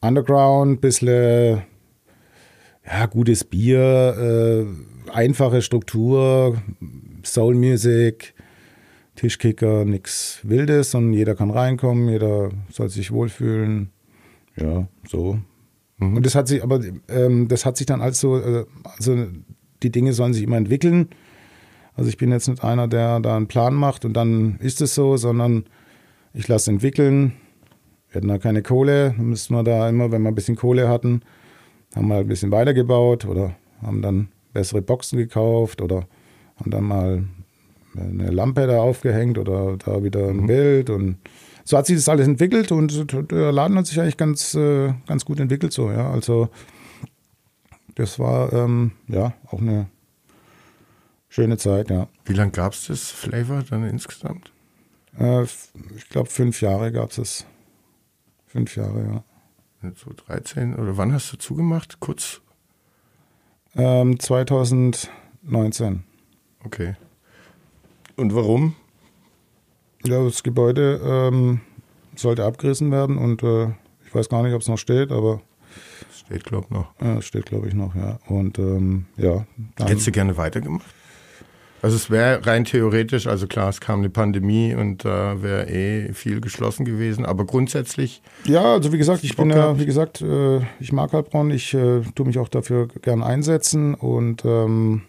[0.00, 1.62] Underground, ein bisschen
[2.84, 4.66] ja, gutes Bier,
[5.06, 6.60] äh, einfache Struktur,
[7.24, 8.34] Soul Music,
[9.14, 13.90] Tischkicker, nichts Wildes, sondern jeder kann reinkommen, jeder soll sich wohlfühlen.
[14.56, 15.38] Ja, so.
[15.98, 16.16] Mhm.
[16.16, 19.26] Und das hat sich, aber ähm, das hat sich dann als so, äh, also
[19.82, 21.08] die Dinge sollen sich immer entwickeln.
[21.94, 24.94] Also ich bin jetzt nicht einer, der da einen Plan macht und dann ist es
[24.94, 25.64] so, sondern
[26.32, 27.32] ich lasse entwickeln.
[28.10, 30.88] Wir hatten da keine Kohle, dann müssten wir da immer, wenn wir ein bisschen Kohle
[30.88, 31.22] hatten,
[31.94, 36.06] haben wir halt ein bisschen weitergebaut oder haben dann bessere Boxen gekauft oder
[36.56, 37.24] haben dann mal
[37.96, 40.46] eine Lampe da aufgehängt oder da wieder ein mhm.
[40.46, 41.18] Bild und
[41.68, 45.26] so hat sich das alles entwickelt und der Laden hat sich eigentlich ganz, äh, ganz
[45.26, 46.10] gut entwickelt so, ja.
[46.10, 46.48] Also
[47.94, 49.90] das war ähm, ja auch eine
[51.28, 52.08] schöne Zeit, ja.
[52.24, 54.50] Wie lange gab es das Flavor dann insgesamt?
[55.20, 57.46] Äh, ich glaube fünf Jahre gab es es.
[58.46, 59.24] Fünf Jahre,
[59.82, 59.92] ja.
[59.94, 62.00] So 13 oder wann hast du zugemacht?
[62.00, 62.40] Kurz
[63.76, 66.02] ähm, 2019.
[66.64, 66.96] Okay.
[68.16, 68.74] Und warum?
[70.04, 71.60] Ja, das Gebäude ähm,
[72.14, 73.68] sollte abgerissen werden und äh,
[74.06, 75.40] ich weiß gar nicht, ob es noch steht, aber.
[76.12, 76.92] Steht, glaube ich, noch.
[77.00, 78.18] Ja, steht, glaube ich, noch, ja.
[78.26, 79.46] Und ähm, ja.
[79.78, 80.86] Hättest du gerne weitergemacht?
[81.80, 85.68] Also es wäre rein theoretisch, also klar, es kam eine Pandemie und da äh, wäre
[85.68, 88.20] eh viel geschlossen gewesen, aber grundsätzlich.
[88.44, 92.00] Ja, also wie gesagt, ich bin ja, wie gesagt, äh, ich mag Heilbronn, ich äh,
[92.16, 95.02] tue mich auch dafür gern einsetzen und ähm,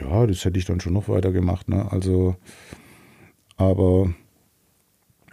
[0.00, 1.68] ja, das hätte ich dann schon noch weiter gemacht.
[1.68, 1.86] Ne?
[1.90, 2.36] Also,
[3.58, 4.08] aber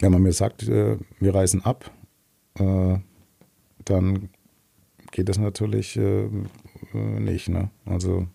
[0.00, 1.90] wenn man mir sagt, äh, wir reisen ab,
[2.58, 2.98] äh,
[3.84, 4.28] dann
[5.10, 6.28] geht das natürlich äh,
[6.92, 7.48] nicht.
[7.48, 7.70] Ne?
[7.86, 8.26] Also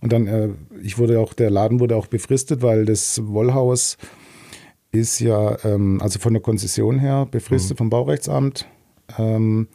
[0.00, 3.98] und dann, ich wurde auch, der Laden wurde auch befristet, weil das Wollhaus
[4.90, 7.78] ist ja, ähm, also von der Konzession her, befristet mhm.
[7.78, 8.66] vom Baurechtsamt.
[9.18, 9.68] Ähm,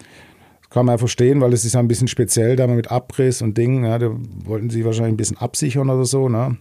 [0.70, 3.84] kann man ja verstehen, weil es ist ein bisschen speziell, da mit Abriss und Dingen.
[3.84, 4.12] Ja, da
[4.46, 6.30] wollten sie wahrscheinlich ein bisschen absichern oder so.
[6.30, 6.58] Ne?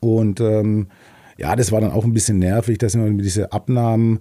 [0.00, 0.88] Und ähm,
[1.36, 4.20] ja, das war dann auch ein bisschen nervig, dass immer diese Abnahmen,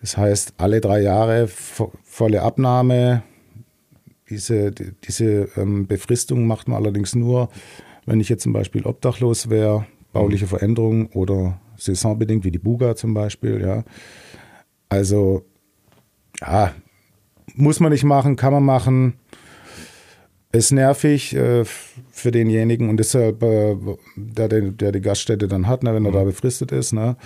[0.00, 3.22] das heißt alle drei Jahre vo volle Abnahme.
[4.28, 7.48] Diese, diese ähm, Befristung macht man allerdings nur,
[8.06, 13.14] wenn ich jetzt zum Beispiel obdachlos wäre, bauliche Veränderung oder saisonbedingt, wie die Buga zum
[13.14, 13.60] Beispiel.
[13.60, 13.84] Ja.
[14.88, 15.44] Also,
[16.40, 16.74] ja,
[17.54, 19.14] muss man nicht machen, kann man machen.
[20.52, 21.64] Ist nervig äh,
[22.20, 23.76] für denjenigen und deshalb, äh,
[24.16, 26.16] der, der die Gaststätte dann hat, ne, wenn er mhm.
[26.16, 26.92] da befristet ist.
[26.92, 27.16] Ne.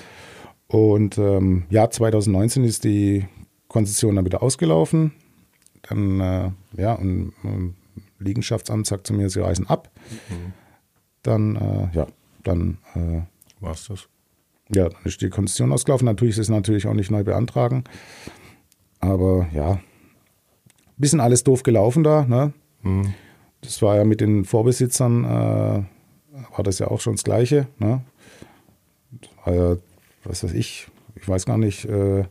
[0.66, 3.26] Und ähm, ja, 2019 ist die
[3.68, 5.12] Konzession dann wieder ausgelaufen.
[5.82, 7.74] Dann, äh, ja, und ähm,
[8.18, 9.90] Liegenschaftsamt sagt zu mir, sie reisen ab.
[10.30, 10.52] Mhm.
[11.22, 12.06] Dann, äh, ja,
[12.42, 12.78] dann.
[12.94, 13.22] Äh,
[13.60, 14.08] War's das?
[14.74, 16.06] Ja, dann ist die Konzession ausgelaufen.
[16.06, 17.84] Natürlich ist es natürlich auch nicht neu beantragen.
[19.00, 19.80] Aber ja,
[20.96, 22.24] bisschen alles doof gelaufen da.
[22.24, 22.52] Ne?
[22.82, 23.14] Mhm.
[23.64, 27.66] Das war ja mit den Vorbesitzern, äh, war das ja auch schon das Gleiche.
[27.78, 28.02] Ne?
[29.10, 29.76] Das war ja,
[30.24, 32.24] was weiß ich, ich weiß gar nicht, äh,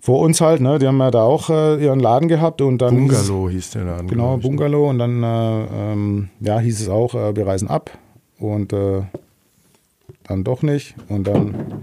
[0.00, 0.78] vor uns halt, ne?
[0.78, 2.94] Die haben ja da auch äh, ihren Laden gehabt und dann.
[2.94, 4.08] Bungalow hieß der Laden.
[4.08, 4.42] Genau, ne?
[4.42, 7.90] Bungalow und dann äh, ähm, ja, hieß es auch, äh, wir reisen ab
[8.38, 9.02] und äh,
[10.24, 10.94] dann doch nicht.
[11.08, 11.82] Und dann,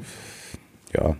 [0.93, 1.15] ja,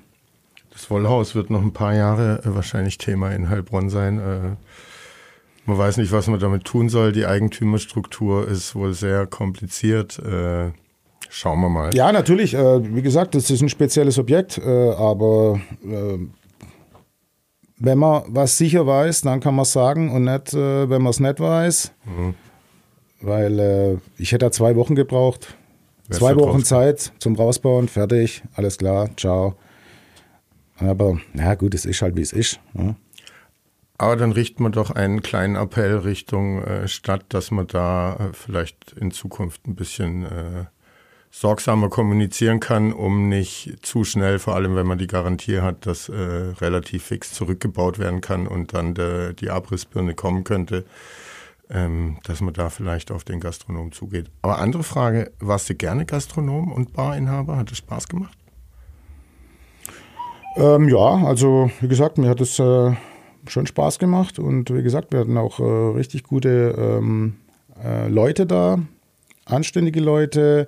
[0.72, 4.58] das Wollhaus wird noch ein paar Jahre wahrscheinlich Thema in Heilbronn sein.
[5.66, 7.12] Äh, man weiß nicht, was man damit tun soll.
[7.12, 10.20] Die Eigentümerstruktur ist wohl sehr kompliziert.
[10.20, 10.72] Äh,
[11.30, 11.94] schauen wir mal.
[11.96, 12.54] Ja, natürlich.
[12.54, 15.60] wie gesagt, das ist ein spezielles Objekt, aber
[17.78, 21.20] wenn man was sicher weiß, dann kann man es sagen und nicht, wenn man es
[21.20, 21.92] nicht weiß.
[22.06, 22.36] Mhm.
[23.22, 25.58] Weil ich hätte da zwei Wochen gebraucht.
[26.08, 29.56] Wer zwei Wochen Zeit zum Rausbauen, fertig, alles klar, ciao.
[30.78, 32.60] Aber na gut, es ist halt wie es ist.
[32.76, 32.96] Ja.
[33.98, 38.34] Aber dann richten wir doch einen kleinen Appell Richtung äh, Stadt, dass man da äh,
[38.34, 40.66] vielleicht in Zukunft ein bisschen äh,
[41.32, 46.10] sorgsamer kommunizieren kann, um nicht zu schnell, vor allem wenn man die Garantie hat, dass
[46.10, 50.86] äh, relativ fix zurückgebaut werden kann und dann de, die Abrissbirne kommen könnte,
[51.70, 54.30] ähm, dass man da vielleicht auf den Gastronom zugeht.
[54.44, 57.58] Aber andere Frage, warst du gerne Gastronom und Barinhaber?
[57.58, 58.38] Hat es Spaß gemacht?
[60.58, 62.94] Ähm, ja, also wie gesagt, mir hat es äh,
[63.48, 67.36] schon Spaß gemacht und wie gesagt, wir hatten auch äh, richtig gute ähm,
[67.84, 68.80] äh, Leute da,
[69.46, 70.68] anständige Leute.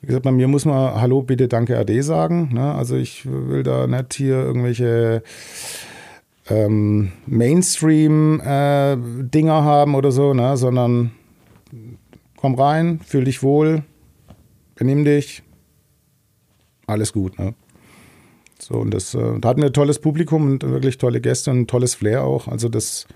[0.00, 2.50] Wie gesagt, bei mir muss man Hallo, bitte, danke, Ade sagen.
[2.52, 2.74] Ne?
[2.74, 5.22] Also ich will da nicht hier irgendwelche
[6.48, 10.56] ähm, Mainstream-Dinger äh, haben oder so, ne?
[10.56, 11.12] sondern
[12.36, 13.82] komm rein, fühl dich wohl,
[14.74, 15.42] benimm dich,
[16.86, 17.38] alles gut.
[17.38, 17.54] Ne?
[18.58, 21.60] So, und das, äh, da hatten wir ein tolles Publikum und wirklich tolle Gäste und
[21.60, 22.48] ein tolles Flair auch.
[22.48, 23.06] Also das,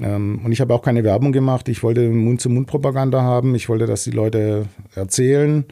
[0.00, 1.68] ähm, und ich habe auch keine Werbung gemacht.
[1.68, 3.54] Ich wollte Mund-zu-Mund-Propaganda haben.
[3.54, 5.64] Ich wollte, dass die Leute erzählen,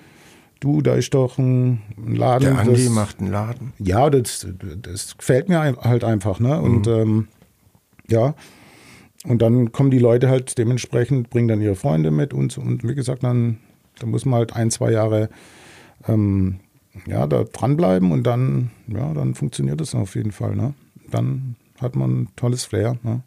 [0.61, 2.45] du, da ist doch ein, Laden.
[2.45, 3.73] Der Andi das, macht einen Laden.
[3.79, 4.47] Ja, das,
[4.83, 6.41] das gefällt mir halt einfach.
[6.41, 6.61] Ne?
[6.61, 6.93] Und mhm.
[6.93, 7.29] ähm,
[8.09, 8.35] ja,
[9.27, 12.95] und dann kommen die Leute halt dementsprechend, bringen dann ihre Freunde mit und, und wie
[12.95, 13.59] gesagt, dann,
[13.99, 15.29] dann muss man halt ein, zwei Jahre
[16.07, 16.61] ähm,
[17.07, 20.57] ja, da dranbleiben und dann, ja, dann funktioniert es auf jeden Fall.
[20.57, 20.75] Ne?
[21.11, 22.97] Dann hat man ein tolles Flair.
[23.03, 23.23] Ne?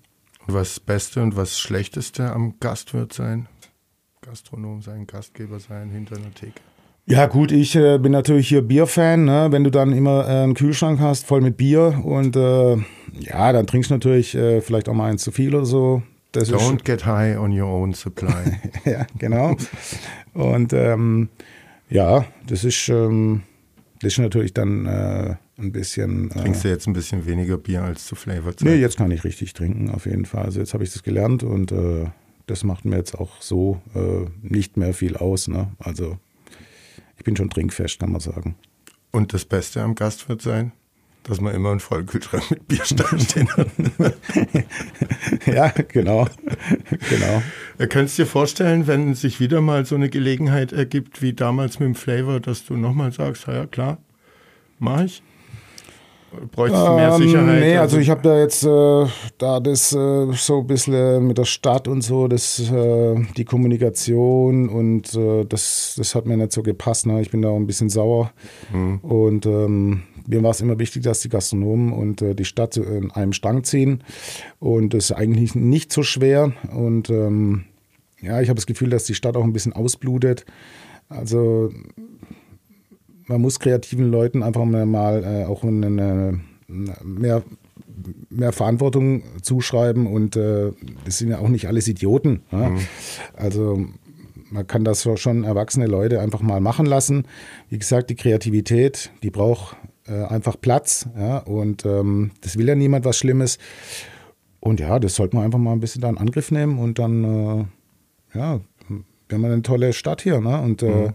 [0.48, 3.48] Und was Beste und was Schlechteste am Gastwirt sein?
[4.22, 6.60] Gastronom sein, Gastgeber sein, hinter einer Theke?
[7.06, 9.26] Ja gut, ich äh, bin natürlich hier Bierfan.
[9.26, 9.48] Ne?
[9.50, 12.78] Wenn du dann immer äh, einen Kühlschrank hast voll mit Bier und äh,
[13.20, 16.04] ja, dann trinkst du natürlich äh, vielleicht auch mal eins zu viel oder so.
[16.32, 18.60] Das Don't get high on your own supply.
[18.86, 19.56] ja, genau.
[20.36, 21.30] Und ähm,
[21.90, 23.42] ja, das ist ähm,
[24.02, 26.32] das ist natürlich dann äh, ein bisschen.
[26.32, 28.64] Äh, Trinkst du jetzt ein bisschen weniger Bier als zu Flavorzeit?
[28.68, 30.46] Nee, jetzt kann ich richtig trinken, auf jeden Fall.
[30.46, 32.06] Also jetzt habe ich das gelernt und äh,
[32.48, 35.48] das macht mir jetzt auch so äh, nicht mehr viel aus.
[35.48, 35.72] Ne?
[35.80, 36.18] Also
[37.18, 38.56] ich bin schon trinkfest, kann man sagen.
[39.12, 40.72] Und das Beste am Gastwirt sein?
[41.30, 43.68] Dass man immer einen Vollkühlschrank mit Bier stehen hat.
[45.46, 46.26] ja, genau.
[46.90, 47.44] genau.
[47.78, 51.86] Könntest du dir vorstellen, wenn sich wieder mal so eine Gelegenheit ergibt, wie damals mit
[51.86, 54.00] dem Flavor, dass du nochmal sagst, ja klar,
[54.80, 55.22] mach ich?
[56.52, 57.60] Bräuchtest du mehr ähm, Sicherheit?
[57.60, 59.06] Nee, also, also ich habe da jetzt äh,
[59.38, 64.70] da das äh, so ein bisschen mit der Stadt und so, das, äh, die Kommunikation
[64.70, 67.08] und äh, das, das hat mir nicht so gepasst.
[67.08, 67.22] Ne?
[67.22, 68.32] Ich bin da auch ein bisschen sauer.
[68.72, 68.98] Mhm.
[69.00, 73.12] Und ähm, mir war es immer wichtig, dass die Gastronomen und äh, die Stadt in
[73.12, 74.04] einem Stang ziehen.
[74.60, 76.54] Und das ist eigentlich nicht so schwer.
[76.74, 77.66] Und ähm,
[78.22, 80.46] ja, ich habe das Gefühl, dass die Stadt auch ein bisschen ausblutet.
[81.08, 81.72] Also
[83.28, 86.40] man muss kreativen Leuten einfach mal äh, auch eine, eine,
[87.04, 87.44] mehr,
[88.30, 90.72] mehr Verantwortung zuschreiben und äh,
[91.06, 92.42] das sind ja auch nicht alles Idioten.
[92.52, 92.70] Ja?
[92.70, 92.80] Mhm.
[93.36, 93.86] Also
[94.52, 97.26] man kann das schon erwachsene Leute einfach mal machen lassen.
[97.70, 99.78] Wie gesagt, die Kreativität, die braucht
[100.10, 101.08] äh, einfach Platz.
[101.18, 101.38] Ja?
[101.40, 103.58] Und ähm, das will ja niemand was Schlimmes.
[104.60, 107.24] Und ja, das sollte man einfach mal ein bisschen da in Angriff nehmen und dann,
[107.24, 108.60] äh, ja,
[109.30, 110.42] wir haben eine tolle Stadt hier.
[110.42, 110.60] Ne?
[110.62, 111.14] Und äh, mhm.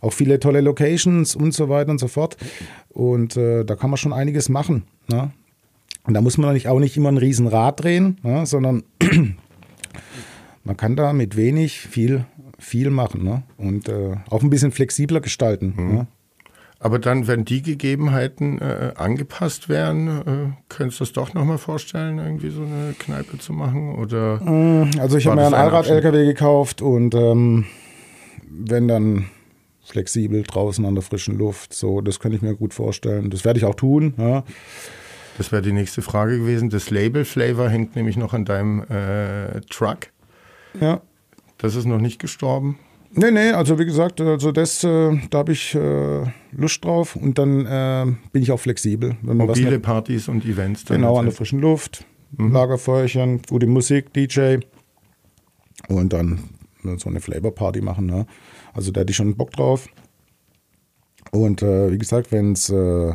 [0.00, 2.36] auch viele tolle Locations und so weiter und so fort.
[2.90, 4.84] Und äh, da kann man schon einiges machen.
[5.08, 5.32] Ne?
[6.04, 8.46] Und da muss man auch nicht immer ein Riesenrad drehen, ne?
[8.46, 8.84] sondern
[10.64, 12.26] man kann da mit wenig viel,
[12.58, 13.42] viel machen ne?
[13.56, 15.74] und äh, auch ein bisschen flexibler gestalten.
[15.76, 15.94] Mhm.
[15.94, 16.06] Ne?
[16.84, 22.18] Aber dann, wenn die Gegebenheiten äh, angepasst wären, äh, könntest du es doch nochmal vorstellen,
[22.18, 23.94] irgendwie so eine Kneipe zu machen?
[23.94, 27.64] Oder mm, also ich habe mir einen Allrad-LKW gekauft und ähm,
[28.46, 29.30] wenn dann
[29.82, 33.30] flexibel draußen an der frischen Luft, so, das könnte ich mir gut vorstellen.
[33.30, 34.12] Das werde ich auch tun.
[34.18, 34.44] Ja.
[35.38, 36.68] Das wäre die nächste Frage gewesen.
[36.68, 40.08] Das Label Flavor hängt nämlich noch an deinem äh, Truck.
[40.78, 41.00] Ja.
[41.56, 42.78] Das ist noch nicht gestorben.
[43.16, 47.38] Nee, nee, also wie gesagt, also das, äh, da habe ich äh, Lust drauf und
[47.38, 49.16] dann äh, bin ich auch flexibel.
[49.22, 50.84] Mobile Partys und Events.
[50.84, 52.04] Dann genau, an der frischen Luft,
[52.36, 52.52] mhm.
[52.52, 54.58] Lagerfeuerchen, gute Musik, DJ
[55.88, 56.40] und dann
[56.96, 58.06] so eine Flavor-Party machen.
[58.06, 58.26] Ne?
[58.72, 59.88] Also da hätte ich schon Bock drauf.
[61.30, 63.14] Und äh, wie gesagt, wenn's, äh,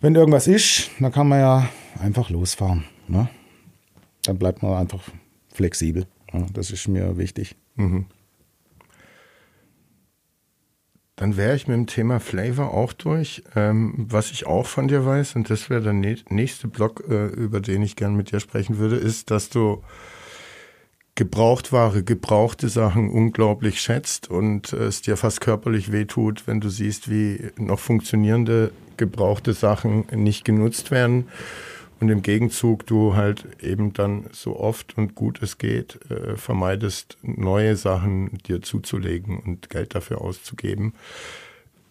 [0.00, 2.84] wenn irgendwas ist, dann kann man ja einfach losfahren.
[3.06, 3.28] Ne?
[4.24, 5.02] Dann bleibt man einfach
[5.52, 6.06] flexibel.
[6.32, 6.46] Ja?
[6.52, 7.56] Das ist mir wichtig.
[7.76, 8.06] Mhm.
[11.24, 13.42] Dann wäre ich mit dem Thema Flavor auch durch.
[13.56, 17.60] Ähm, was ich auch von dir weiß, und das wäre der nächste Blog, äh, über
[17.62, 19.82] den ich gerne mit dir sprechen würde, ist, dass du
[21.14, 27.10] Gebrauchtware, gebrauchte Sachen unglaublich schätzt und äh, es dir fast körperlich wehtut, wenn du siehst,
[27.10, 31.26] wie noch funktionierende gebrauchte Sachen nicht genutzt werden
[32.00, 37.16] und im Gegenzug du halt eben dann so oft und gut es geht äh, vermeidest,
[37.22, 40.94] neue Sachen dir zuzulegen und Geld dafür auszugeben.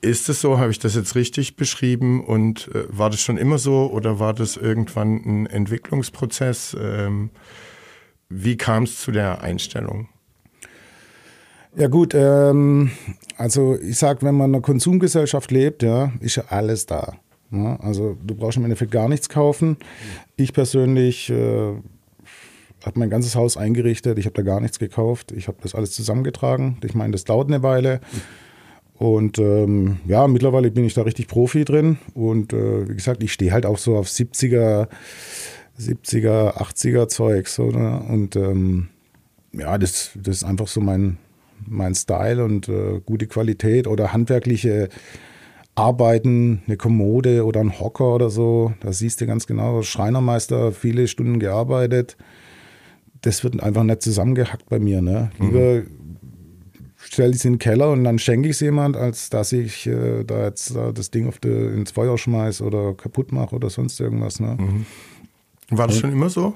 [0.02, 0.58] Ist es so?
[0.58, 2.24] Habe ich das jetzt richtig beschrieben?
[2.24, 6.76] Und äh, war das schon immer so oder war das irgendwann ein Entwicklungsprozess?
[6.80, 7.30] Ähm,
[8.28, 10.10] wie kam es zu der Einstellung?
[11.76, 12.92] Ja gut, ähm,
[13.38, 17.14] also ich sage, wenn man in einer Konsumgesellschaft lebt, ja, ist ja alles da.
[17.54, 19.78] Ja, also du brauchst im Endeffekt gar nichts kaufen.
[20.36, 21.74] Ich persönlich äh,
[22.84, 24.18] habe mein ganzes Haus eingerichtet.
[24.18, 25.32] Ich habe da gar nichts gekauft.
[25.32, 26.78] Ich habe das alles zusammengetragen.
[26.84, 28.02] Ich meine, das dauert eine Weile.
[28.96, 31.98] Und ähm, ja, mittlerweile bin ich da richtig Profi drin.
[32.16, 34.88] Und äh, wie gesagt, ich stehe halt auch so auf 70er,
[35.80, 37.60] 70er, 80er Zeugs.
[37.60, 38.04] Oder?
[38.10, 38.90] Und ähm,
[39.52, 41.18] ja, das, das ist einfach so mein,
[41.68, 44.90] mein Style und äh, gute Qualität oder handwerkliche
[45.76, 51.08] Arbeiten, eine Kommode oder ein Hocker oder so, da siehst du ganz genau, Schreinermeister, viele
[51.08, 52.16] Stunden gearbeitet.
[53.22, 55.02] Das wird einfach nicht zusammengehackt bei mir.
[55.02, 55.32] Ne?
[55.40, 55.46] Mhm.
[55.46, 55.88] Lieber mhm.
[56.98, 59.88] stelle ich es in den Keller und dann schenke ich es jemand, als dass ich
[59.88, 63.70] äh, da jetzt äh, das Ding auf die, ins Feuer schmeiße oder kaputt mache oder
[63.70, 64.40] sonst irgendwas.
[64.40, 64.58] Ne?
[64.60, 64.86] Mhm.
[65.70, 66.54] War das und, schon immer so?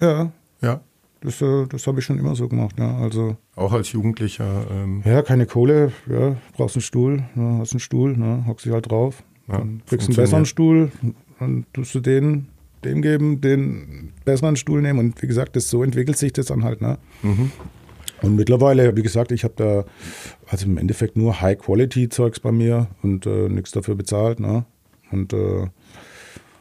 [0.00, 0.30] Ja.
[0.60, 0.80] Ja.
[1.22, 2.98] Das, äh, das habe ich schon immer so gemacht, ja.
[2.98, 4.66] Also, Auch als Jugendlicher?
[4.70, 8.72] Ähm ja, keine Kohle, ja, brauchst einen Stuhl, ne, hast einen Stuhl, ne, hockst dich
[8.72, 9.22] halt drauf.
[9.48, 10.90] Ja, dann kriegst einen besseren Stuhl,
[11.38, 12.48] dann tust du den,
[12.84, 14.98] dem geben, den besseren Stuhl nehmen.
[14.98, 16.80] Und wie gesagt, das, so entwickelt sich das dann halt.
[16.80, 16.98] Ne?
[17.22, 17.52] Mhm.
[18.22, 19.84] Und mittlerweile, wie gesagt, ich habe da
[20.48, 24.40] also im Endeffekt nur High-Quality-Zeugs bei mir und äh, nichts dafür bezahlt.
[24.40, 24.64] Ne?
[25.10, 25.66] Und äh,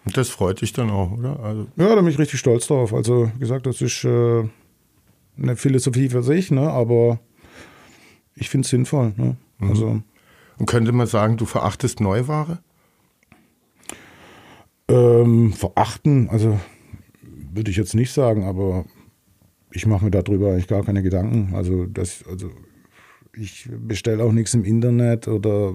[0.05, 1.39] das freut dich dann auch, oder?
[1.39, 2.93] Also ja, da bin ich richtig stolz drauf.
[2.93, 4.43] Also, wie gesagt, das ist äh,
[5.41, 6.69] eine Philosophie für sich, ne?
[6.69, 7.19] aber
[8.35, 9.13] ich finde es sinnvoll.
[9.17, 9.37] Ne?
[9.59, 9.69] Mhm.
[9.69, 10.01] Also,
[10.57, 12.59] Und könnte man sagen, du verachtest Neuware?
[14.87, 16.59] Ähm, verachten, also
[17.53, 18.85] würde ich jetzt nicht sagen, aber
[19.71, 21.55] ich mache mir darüber eigentlich gar keine Gedanken.
[21.55, 22.49] Also, das, also
[23.33, 25.73] ich bestelle auch nichts im Internet oder.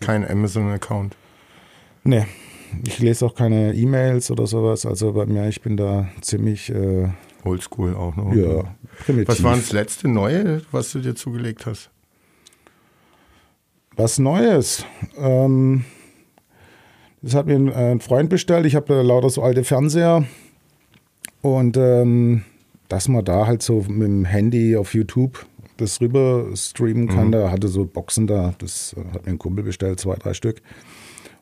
[0.00, 1.16] Kein Amazon-Account?
[2.04, 2.26] Nee,
[2.86, 4.86] ich lese auch keine E-Mails oder sowas.
[4.86, 6.70] Also bei mir, ich bin da ziemlich.
[6.70, 7.08] Äh,
[7.48, 8.34] Oldschool auch noch.
[8.34, 8.64] Ja,
[9.04, 9.28] primitiv.
[9.28, 11.90] Was war das letzte Neue, was du dir zugelegt hast?
[13.96, 14.84] Was Neues?
[15.16, 15.84] Ähm,
[17.22, 18.66] das hat mir ein, ein Freund bestellt.
[18.66, 20.24] Ich habe lauter so alte Fernseher.
[21.42, 22.44] Und ähm,
[22.88, 25.46] dass man da halt so mit dem Handy auf YouTube
[25.76, 27.28] das rüber streamen kann.
[27.28, 27.32] Mhm.
[27.32, 28.54] Da hatte so Boxen da.
[28.58, 30.62] Das hat mir ein Kumpel bestellt, zwei, drei Stück.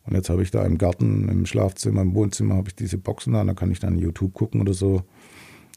[0.07, 3.33] Und jetzt habe ich da im Garten, im Schlafzimmer, im Wohnzimmer habe ich diese Boxen
[3.33, 5.03] da, da kann ich dann YouTube gucken oder so.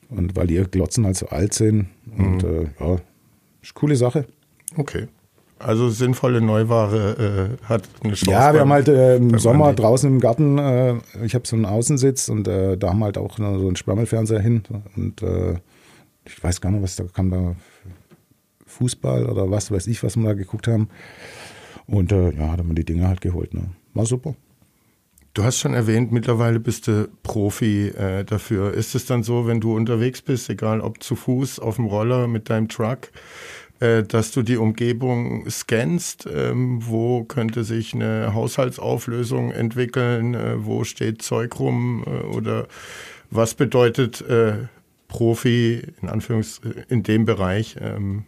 [0.10, 1.88] Und weil die Glotzen halt so alt sind.
[2.18, 2.50] Und mhm.
[2.50, 4.26] äh, ja, ist eine coole Sache.
[4.76, 5.08] Okay.
[5.60, 8.32] Also sinnvolle Neuware äh, hat eine Chance.
[8.32, 10.96] Ja, wir haben halt äh, im Sommer draußen im Garten, äh,
[11.26, 14.40] ich habe so einen Außensitz und äh, da haben wir halt auch so einen Sprammelfernseher
[14.40, 14.64] hin.
[14.96, 15.56] Und äh,
[16.26, 17.56] ich weiß gar nicht, was da kam da
[18.68, 20.88] Fußball oder was weiß ich, was wir da geguckt haben.
[21.88, 23.54] Und äh, ja, da haben wir die Dinge halt geholt.
[23.54, 23.72] Ne?
[23.94, 24.36] War super.
[25.40, 28.74] Du hast schon erwähnt, mittlerweile bist du Profi äh, dafür.
[28.74, 32.28] Ist es dann so, wenn du unterwegs bist, egal ob zu Fuß, auf dem Roller,
[32.28, 33.10] mit deinem Truck,
[33.80, 36.28] äh, dass du die Umgebung scannst?
[36.30, 40.34] Ähm, wo könnte sich eine Haushaltsauflösung entwickeln?
[40.34, 42.04] Äh, wo steht Zeug rum?
[42.06, 42.68] Äh, oder
[43.32, 44.68] was bedeutet äh,
[45.08, 46.60] Profi in Anführungs
[46.90, 47.78] in dem Bereich?
[47.80, 48.26] Ähm,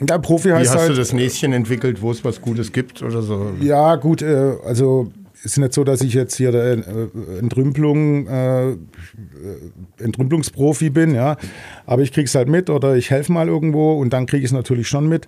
[0.00, 3.02] ja, Profi heißt Wie hast halt, du das Näschen entwickelt, wo es was Gutes gibt
[3.02, 3.52] oder so?
[3.60, 5.12] Ja, gut, äh, also
[5.44, 8.76] ist nicht so, dass ich jetzt hier der äh, Entrümpelung, äh,
[9.98, 11.36] Entrümpelungsprofi bin, ja.
[11.86, 14.52] Aber ich krieg's halt mit oder ich helfe mal irgendwo und dann kriege ich es
[14.52, 15.26] natürlich schon mit.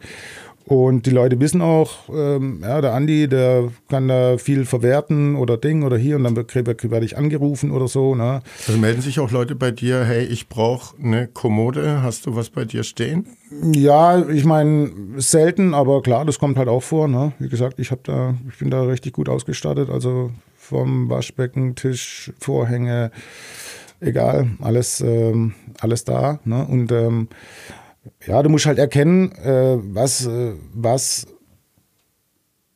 [0.66, 5.58] Und die Leute wissen auch, ähm, ja, der Andi, der kann da viel verwerten oder
[5.58, 8.14] Ding oder hier und dann werde ich angerufen oder so.
[8.14, 8.40] Ne?
[8.66, 12.48] Also melden sich auch Leute bei dir, hey, ich brauche eine Kommode, hast du was
[12.48, 13.26] bei dir stehen?
[13.74, 17.08] Ja, ich meine, selten, aber klar, das kommt halt auch vor.
[17.08, 17.32] Ne?
[17.38, 23.10] Wie gesagt, ich, da, ich bin da richtig gut ausgestattet, also vom Waschbecken, Tisch, Vorhänge,
[24.00, 26.40] egal, alles, ähm, alles da.
[26.44, 26.66] Ne?
[26.66, 27.28] Und ähm,
[28.26, 31.26] ja, du musst halt erkennen, äh, was, äh, was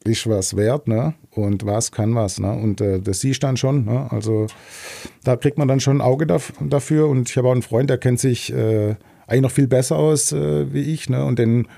[0.05, 1.14] ist was wert, ne?
[1.31, 2.53] Und was kann was, ne?
[2.53, 4.11] Und äh, das siehst dann schon, ne?
[4.11, 4.47] Also
[5.24, 7.09] da kriegt man dann schon ein Auge dafür.
[7.09, 10.33] Und ich habe auch einen Freund, der kennt sich äh, eigentlich noch viel besser aus
[10.33, 11.24] äh, wie ich, ne?
[11.24, 11.68] Und den,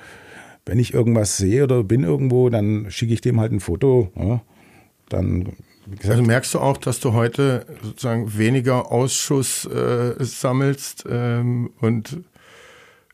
[0.67, 4.11] wenn ich irgendwas sehe oder bin irgendwo, dann schicke ich dem halt ein Foto.
[4.15, 4.41] Ne?
[5.09, 5.57] Dann
[6.07, 12.21] also merkst du auch, dass du heute sozusagen weniger Ausschuss äh, sammelst ähm, und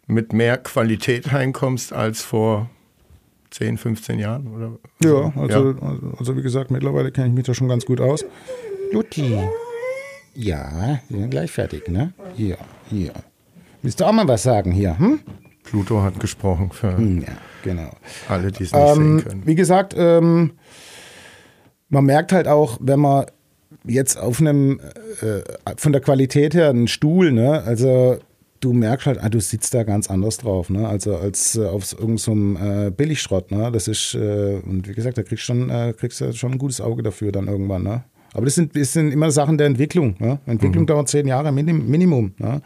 [0.07, 2.71] mit mehr Qualität heimkommst als vor
[3.51, 4.47] 10, 15 Jahren?
[4.55, 4.79] Oder?
[5.03, 5.99] Ja, also, ja.
[6.19, 8.25] also wie gesagt, mittlerweile kenne ich mich da schon ganz gut aus.
[8.93, 9.39] Luti.
[10.35, 12.13] Ja, wir sind gleich fertig, ne?
[12.35, 12.59] Hier,
[12.91, 13.13] hier.
[13.83, 14.99] Willst du auch mal was sagen hier?
[14.99, 15.21] Hm?
[15.63, 17.29] Pluto hat gesprochen für hm, ja,
[17.63, 17.91] genau.
[18.29, 19.47] alle, die es nicht ähm, sehen können.
[19.47, 20.53] Wie gesagt, ähm,
[21.89, 23.27] man merkt halt auch, wenn man
[23.85, 24.81] jetzt auf einem,
[25.21, 25.41] äh,
[25.77, 27.63] von der Qualität her, einen Stuhl, ne?
[27.65, 28.19] Also
[28.61, 30.89] du merkst halt, ah, du sitzt da ganz anders drauf, ne?
[30.89, 33.71] Also als äh, auf irgendeinem so äh, Billigschrott, ne?
[33.73, 36.81] Das ist, äh, und wie gesagt, da kriegst schon, äh, kriegst du schon ein gutes
[36.81, 38.05] Auge dafür dann irgendwann, ne?
[38.37, 40.15] Aber das sind, das sind immer Sachen der Entwicklung.
[40.19, 40.39] Ne?
[40.45, 40.89] Entwicklung mhm.
[40.89, 42.35] dauert zehn Jahre Minim, Minimum.
[42.37, 42.61] Ne?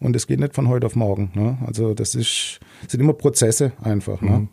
[0.00, 1.30] Und es geht nicht von heute auf morgen.
[1.34, 1.56] Ne?
[1.64, 2.58] Also das ist,
[2.88, 4.20] sind immer Prozesse einfach.
[4.20, 4.30] Ne?
[4.30, 4.36] Mhm.
[4.36, 4.48] Ne?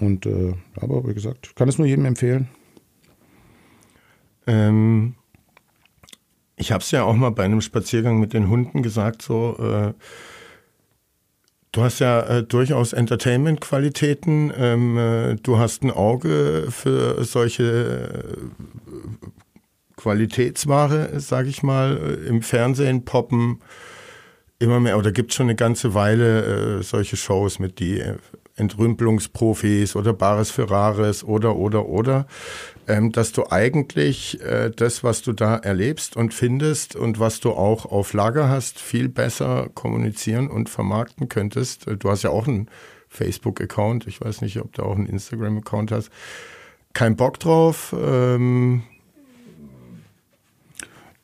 [0.00, 2.48] Und äh, aber wie gesagt, kann es nur jedem empfehlen.
[4.48, 5.14] Ähm,
[6.56, 9.92] ich habe es ja auch mal bei einem Spaziergang mit den Hunden gesagt, so, äh,
[11.72, 19.96] du hast ja äh, durchaus Entertainment-Qualitäten, ähm, äh, du hast ein Auge für solche äh,
[19.96, 23.60] Qualitätsware, sage ich mal, äh, im Fernsehen poppen
[24.58, 28.02] immer mehr, oder gibt schon eine ganze Weile äh, solche Shows mit die
[28.56, 32.26] Entrümpelungsprofis oder Bares für Rares oder, oder, oder
[32.88, 37.50] ähm, dass du eigentlich äh, das, was du da erlebst und findest und was du
[37.50, 41.86] auch auf Lager hast, viel besser kommunizieren und vermarkten könntest.
[41.86, 42.68] Äh, du hast ja auch einen
[43.08, 44.06] Facebook-Account.
[44.06, 46.10] Ich weiß nicht, ob du auch einen Instagram-Account hast.
[46.92, 47.94] Kein Bock drauf?
[47.98, 48.82] Ähm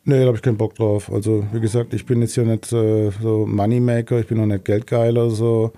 [0.05, 1.13] Nee, da habe ich keinen Bock drauf.
[1.13, 4.65] Also, wie gesagt, ich bin jetzt ja nicht äh, so Moneymaker, ich bin auch nicht
[4.65, 5.31] Geldgeiler.
[5.31, 5.73] So.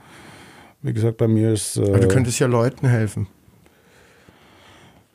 [0.84, 1.78] Wie gesagt, bei mir ist.
[1.78, 3.26] Äh, du könntest ja Leuten helfen.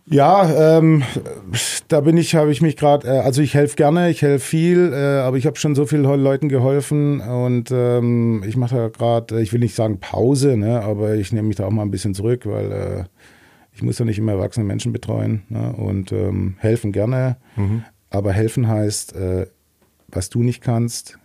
[0.07, 1.03] Ja, ähm,
[1.89, 4.91] da bin ich, habe ich mich gerade, äh, also ich helfe gerne, ich helfe viel,
[4.91, 9.39] äh, aber ich habe schon so vielen Leuten geholfen und ähm, ich mache da gerade,
[9.39, 12.15] ich will nicht sagen Pause, ne, aber ich nehme mich da auch mal ein bisschen
[12.15, 13.03] zurück, weil äh,
[13.72, 17.84] ich muss ja nicht immer erwachsene Menschen betreuen ne, und ähm, helfen gerne, mhm.
[18.09, 19.45] aber helfen heißt, äh,
[20.07, 21.20] was du nicht kannst,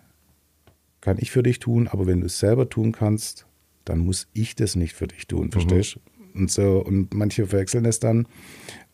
[1.00, 3.46] kann ich für dich tun, aber wenn du es selber tun kannst,
[3.84, 5.98] dann muss ich das nicht für dich tun, verstehst du?
[5.98, 6.78] Mhm und so.
[6.78, 8.26] Und manche verwechseln es dann.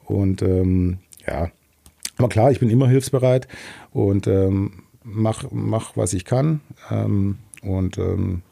[0.04, 1.50] Und ähm, ja,
[2.16, 3.48] aber klar, ich bin immer hilfsbereit
[3.92, 6.60] und ähm, mach, mach, was ich kann.
[6.90, 8.42] Ähm, und ähm,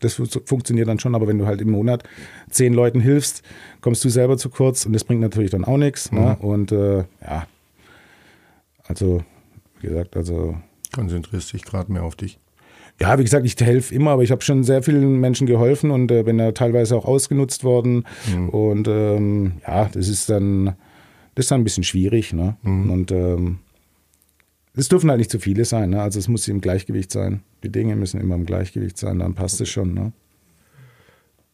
[0.00, 2.04] das funktioniert dann schon, aber wenn du halt im Monat
[2.50, 3.42] zehn Leuten hilfst,
[3.80, 6.12] kommst du selber zu kurz und das bringt natürlich dann auch nichts.
[6.12, 6.20] Ne?
[6.20, 6.26] Mhm.
[6.26, 6.36] Ne?
[6.36, 7.46] Und äh, ja,
[8.84, 9.24] also,
[9.80, 10.56] wie gesagt, also.
[10.94, 12.38] Konzentrierst dich gerade mehr auf dich.
[13.00, 16.10] Ja, wie gesagt, ich helfe immer, aber ich habe schon sehr vielen Menschen geholfen und
[16.10, 18.06] äh, bin ja teilweise auch ausgenutzt worden.
[18.34, 18.48] Mhm.
[18.48, 20.76] Und ähm, ja, das ist dann,
[21.34, 22.32] das ist dann ein bisschen schwierig.
[22.32, 22.56] Ne?
[22.62, 22.90] Mhm.
[22.90, 23.58] Und ähm,
[24.74, 25.90] es dürfen halt nicht zu viele sein.
[25.90, 26.00] Ne?
[26.00, 27.42] Also es muss im Gleichgewicht sein.
[27.62, 29.92] Die Dinge müssen immer im Gleichgewicht sein, dann passt es schon.
[29.92, 30.12] Ne?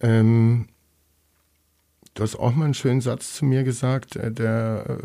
[0.01, 0.67] Ähm,
[2.15, 4.99] Du hast auch mal einen schönen Satz zu mir gesagt, äh, der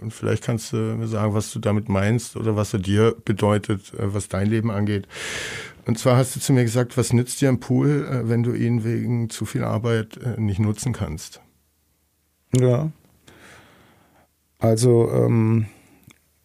[0.00, 3.92] und vielleicht kannst du mir sagen, was du damit meinst oder was er dir bedeutet,
[3.96, 5.08] was dein Leben angeht.
[5.86, 8.84] Und zwar hast du zu mir gesagt, was nützt dir ein Pool, wenn du ihn
[8.84, 11.40] wegen zu viel Arbeit nicht nutzen kannst?
[12.58, 12.90] Ja.
[14.58, 15.66] Also ähm,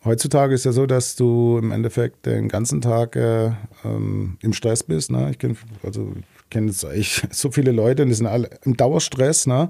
[0.03, 3.51] heutzutage ist ja so, dass du im Endeffekt den ganzen Tag äh,
[3.83, 5.11] ähm, im Stress bist.
[5.11, 5.31] Ne?
[5.31, 6.13] Ich kenne also
[6.49, 9.47] kenne jetzt eigentlich so viele Leute, die sind alle im Dauerstress.
[9.47, 9.69] Ne?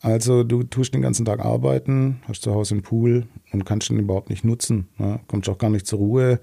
[0.00, 3.98] Also du tust den ganzen Tag arbeiten, hast zu Hause einen Pool und kannst ihn
[3.98, 4.88] überhaupt nicht nutzen.
[4.98, 5.18] Ne?
[5.26, 6.40] Kommst auch gar nicht zur Ruhe.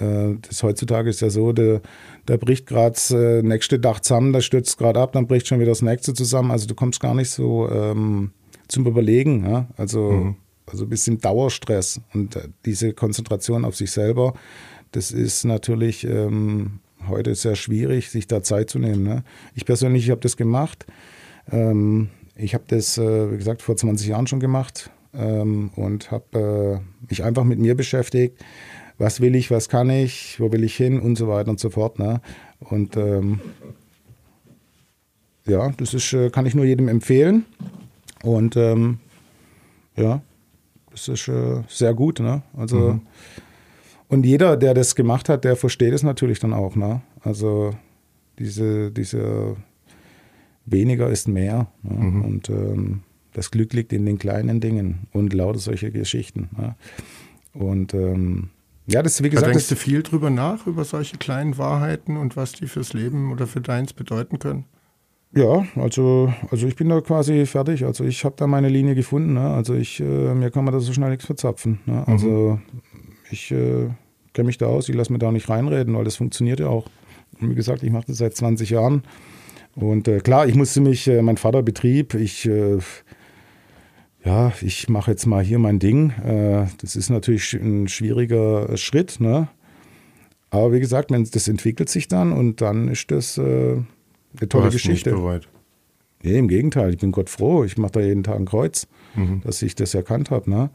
[0.00, 1.80] Äh, das heutzutage ist ja so, der,
[2.28, 5.60] der bricht gerade das äh, nächste Dach zusammen, der stürzt gerade ab, dann bricht schon
[5.60, 6.50] wieder das nächste zusammen.
[6.50, 8.30] Also du kommst gar nicht so ähm,
[8.68, 9.48] zum Überlegen.
[9.48, 9.68] Ja?
[9.76, 10.36] Also, mhm.
[10.66, 12.00] also ein bisschen Dauerstress.
[12.14, 14.34] Und äh, diese Konzentration auf sich selber,
[14.92, 19.02] das ist natürlich ähm, heute sehr schwierig, sich da Zeit zu nehmen.
[19.02, 19.24] Ne?
[19.54, 20.86] Ich persönlich habe das gemacht.
[21.50, 26.82] Ähm, ich habe das, äh, wie gesagt, vor 20 Jahren schon gemacht ähm, und habe
[26.82, 28.44] äh, mich einfach mit mir beschäftigt.
[28.98, 31.70] Was will ich, was kann ich, wo will ich hin und so weiter und so
[31.70, 31.98] fort.
[31.98, 32.20] Ne?
[32.60, 33.40] Und ähm,
[35.46, 37.44] ja, das ist, äh, kann ich nur jedem empfehlen.
[38.22, 38.98] Und ähm,
[39.96, 40.22] ja,
[40.90, 42.20] das ist äh, sehr gut.
[42.20, 42.42] Ne?
[42.56, 43.00] Also, mhm.
[44.08, 46.76] Und jeder, der das gemacht hat, der versteht es natürlich dann auch.
[46.76, 47.02] Ne?
[47.22, 47.74] Also
[48.38, 49.56] diese, diese
[50.64, 51.68] weniger ist mehr.
[51.82, 52.04] Ne?
[52.04, 52.24] Mhm.
[52.24, 53.00] Und ähm,
[53.32, 56.48] das Glück liegt in den kleinen Dingen und lauter solche Geschichten.
[56.56, 56.76] Ne?
[57.52, 58.50] Und ähm,
[58.86, 59.46] ja, das wie gesagt.
[59.46, 63.32] Da denkst du viel drüber nach, über solche kleinen Wahrheiten und was die fürs Leben
[63.32, 64.64] oder für deins bedeuten können?
[65.34, 67.84] Ja, also, also ich bin da quasi fertig.
[67.84, 69.34] Also ich habe da meine Linie gefunden.
[69.34, 69.50] Ne?
[69.50, 71.80] Also ich, äh, mir kann man da so schnell nichts verzapfen.
[71.84, 71.92] Ne?
[71.94, 72.04] Mhm.
[72.06, 72.60] Also
[73.30, 73.90] ich äh,
[74.32, 76.86] kenne mich da aus, ich lasse mir da nicht reinreden, weil das funktioniert ja auch.
[77.40, 79.02] Und wie gesagt, ich mache das seit 20 Jahren.
[79.74, 82.78] Und äh, klar, ich musste mich, äh, mein Vater betrieb, ich, äh,
[84.26, 86.10] ja, ich mache jetzt mal hier mein Ding.
[86.10, 89.48] Äh, das ist natürlich ein schwieriger Schritt, ne?
[90.50, 93.84] Aber wie gesagt, das entwickelt sich dann und dann ist das eine
[94.48, 95.10] tolle Geschichte.
[95.10, 95.48] Nicht bereut.
[96.22, 97.64] Nee, im Gegenteil, ich bin Gott froh.
[97.64, 99.42] Ich mache da jeden Tag ein Kreuz, mhm.
[99.44, 100.50] dass ich das erkannt habe.
[100.50, 100.70] Ne?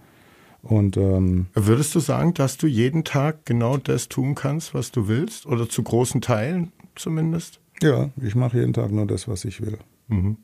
[0.62, 5.08] Und, ähm, Würdest du sagen, dass du jeden Tag genau das tun kannst, was du
[5.08, 5.46] willst?
[5.46, 7.60] Oder zu großen Teilen zumindest?
[7.82, 9.78] Ja, ich mache jeden Tag nur das, was ich will.
[10.08, 10.38] Mhm.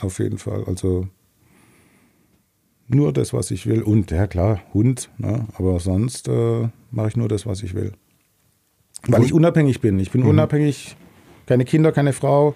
[0.00, 0.64] Auf jeden Fall.
[0.66, 1.08] Also
[2.88, 3.82] nur das, was ich will.
[3.82, 5.46] Und ja klar, Hund, ne?
[5.56, 7.92] aber sonst äh, mache ich nur das, was ich will.
[9.06, 9.98] Weil ich unabhängig bin.
[9.98, 10.28] Ich bin mhm.
[10.28, 10.96] unabhängig
[11.46, 12.54] keine Kinder, keine Frau,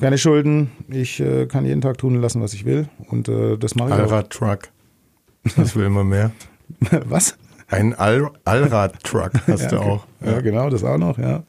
[0.00, 0.72] keine Schulden.
[0.88, 2.88] Ich äh, kann jeden Tag tun lassen, was ich will.
[3.08, 4.68] Und äh, das mache ich Allrad-Truck.
[5.56, 6.32] Das will man mehr.
[7.04, 7.36] was?
[7.68, 10.06] Ein All Allrad-Truck hast ja, du auch.
[10.24, 10.32] Ja.
[10.32, 10.40] ja.
[10.40, 11.44] genau, das auch noch, ja.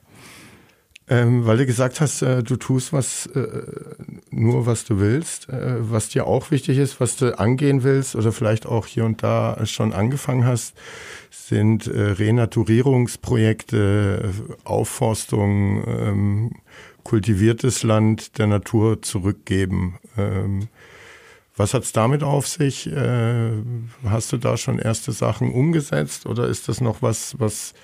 [1.08, 3.48] Ähm, weil du gesagt hast, äh, du tust was äh,
[4.32, 8.32] nur, was du willst, äh, was dir auch wichtig ist, was du angehen willst oder
[8.32, 10.74] vielleicht auch hier und da schon angefangen hast,
[11.30, 14.34] sind äh, Renaturierungsprojekte,
[14.64, 16.54] Aufforstung, ähm,
[17.04, 20.00] kultiviertes Land der Natur zurückgeben.
[20.18, 20.70] Ähm,
[21.56, 22.88] was hat's damit auf sich?
[22.88, 23.52] Äh,
[24.06, 27.76] hast du da schon erste Sachen umgesetzt oder ist das noch was, was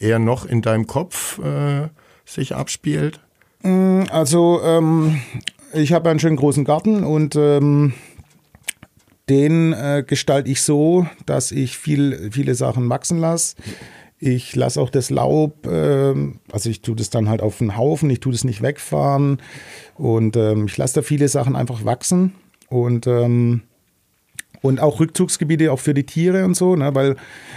[0.00, 1.88] eher noch in deinem Kopf äh,
[2.24, 3.20] sich abspielt?
[3.62, 5.20] Mm, also ähm,
[5.72, 7.94] ich habe einen schönen großen Garten und ähm,
[9.28, 13.56] den äh, gestalte ich so, dass ich viel, viele Sachen wachsen lasse.
[14.18, 16.14] Ich lasse auch das Laub, äh,
[16.52, 19.38] also ich tue das dann halt auf den Haufen, ich tue das nicht wegfahren
[19.96, 22.32] und ähm, ich lasse da viele Sachen einfach wachsen
[22.68, 23.62] und ähm,
[24.64, 26.94] und auch Rückzugsgebiete auch für die Tiere und so, ne?
[26.94, 27.16] weil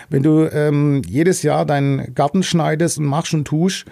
[0.10, 3.86] wenn du ähm, jedes Jahr deinen Garten schneidest und machst und tust,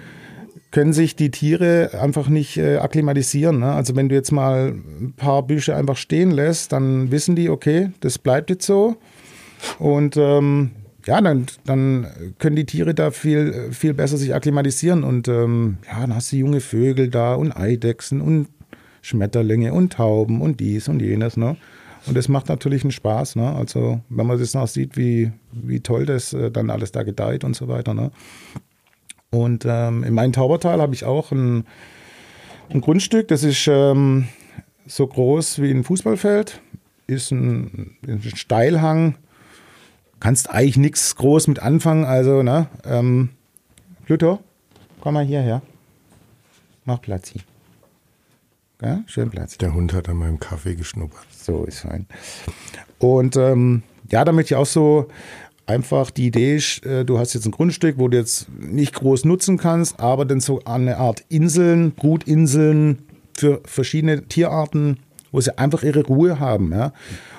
[0.72, 3.60] können sich die Tiere einfach nicht äh, akklimatisieren.
[3.60, 3.72] Ne?
[3.72, 7.92] Also wenn du jetzt mal ein paar Büsche einfach stehen lässt, dann wissen die, okay,
[8.02, 8.98] das bleibt jetzt so.
[9.80, 10.72] Und ähm,
[11.06, 12.08] ja, dann, dann
[12.40, 15.04] können die Tiere da viel, viel besser sich akklimatisieren.
[15.04, 18.48] Und ähm, ja, dann hast du junge Vögel da und Eidechsen und
[19.02, 21.38] Schmetterlinge und Tauben und dies und jenes.
[21.38, 21.58] Ne?
[22.08, 23.36] Und das macht natürlich einen Spaß.
[23.36, 23.54] Ne?
[23.56, 27.44] Also wenn man das noch sieht, wie, wie toll das äh, dann alles da gedeiht
[27.44, 27.94] und so weiter.
[27.94, 28.12] Ne?
[29.36, 31.66] Und ähm, in meinem Taubertal habe ich auch ein,
[32.70, 34.30] ein, Grundstück, das ist ähm,
[34.88, 36.62] so groß wie ein Fußballfeld,
[37.08, 39.16] ist ein, ein Steilhang.
[40.22, 42.06] Kannst eigentlich nichts groß mit anfangen.
[42.06, 42.68] Also, ne?
[42.86, 43.32] Ähm,
[44.06, 44.40] Pluto,
[45.02, 45.62] komm mal hierher.
[46.86, 47.42] Mach Platz hier.
[48.82, 49.58] Ja, schön Platz.
[49.58, 51.26] Der Hund hat an meinem Kaffee geschnuppert.
[51.32, 52.08] So ist fein.
[53.00, 55.10] Und ähm, ja, damit ich auch so
[55.66, 59.26] einfach die Idee ist, äh, du hast jetzt ein Grundstück, wo du jetzt nicht groß
[59.26, 63.00] nutzen kannst, aber dann so eine Art Inseln, Brutinseln
[63.36, 64.98] für verschiedene Tierarten,
[65.32, 66.72] wo sie einfach ihre Ruhe haben.
[66.72, 66.94] Ja.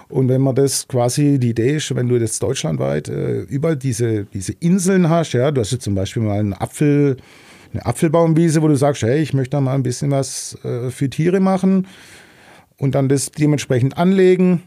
[0.08, 4.24] Und wenn man das quasi, die Idee ist, wenn du jetzt deutschlandweit äh, überall diese,
[4.26, 7.16] diese Inseln hast, ja, du hast jetzt zum Beispiel mal einen Apfel,
[7.72, 11.10] eine Apfelbaumwiese, wo du sagst, hey, ich möchte da mal ein bisschen was äh, für
[11.10, 11.86] Tiere machen
[12.76, 14.62] und dann das dementsprechend anlegen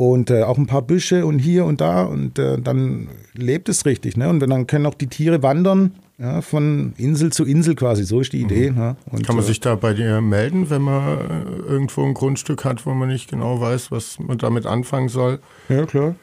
[0.00, 3.84] und äh, auch ein paar Büsche und hier und da und äh, dann lebt es
[3.84, 4.16] richtig.
[4.16, 4.28] Ne?
[4.28, 8.32] Und dann können auch die Tiere wandern, ja, von Insel zu Insel quasi, so ist
[8.32, 8.70] die Idee.
[8.70, 8.76] Mhm.
[8.76, 8.96] Ne?
[9.10, 12.64] Und, Kann man äh, sich da bei dir melden, wenn man äh, irgendwo ein Grundstück
[12.64, 15.40] hat, wo man nicht genau weiß, was man damit anfangen soll?
[15.68, 16.14] Ja, klar.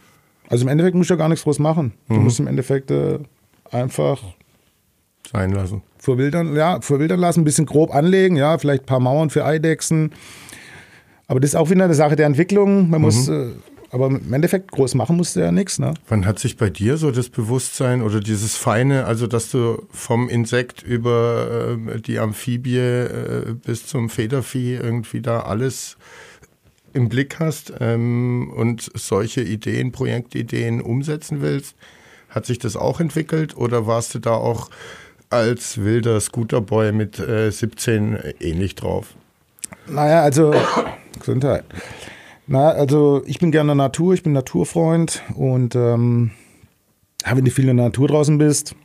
[0.48, 1.92] Also im Endeffekt musst du ja gar nichts draus machen.
[2.08, 2.24] Du mhm.
[2.24, 3.20] musst im Endeffekt äh,
[3.72, 4.24] einfach
[5.30, 5.82] sein lassen.
[5.98, 10.14] Verwildern, ja, verwildern lassen, ein bisschen grob anlegen, ja, vielleicht ein paar Mauern für Eidechsen,
[11.28, 12.90] aber das ist auch wieder eine Sache der Entwicklung.
[12.90, 13.06] Man mhm.
[13.06, 13.50] muss, äh,
[13.92, 15.80] aber im Endeffekt groß machen musste ja nichts.
[15.80, 15.94] Ne?
[16.08, 20.30] Wann hat sich bei dir so das Bewusstsein oder dieses Feine, also dass du vom
[20.30, 25.98] Insekt über äh, die Amphibie äh, bis zum Federvieh irgendwie da alles
[26.94, 31.76] im Blick hast ähm, und solche Ideen, Projektideen umsetzen willst?
[32.30, 34.70] Hat sich das auch entwickelt oder warst du da auch
[35.30, 39.16] als wilder Scooterboy mit äh, 17 ähnlich drauf?
[39.88, 40.54] Naja, also
[41.26, 41.66] Gesundheit.
[42.48, 46.30] Na, also ich bin gerne Natur, ich bin Naturfreund und ähm,
[47.26, 48.76] wenn du viel in der Natur draußen bist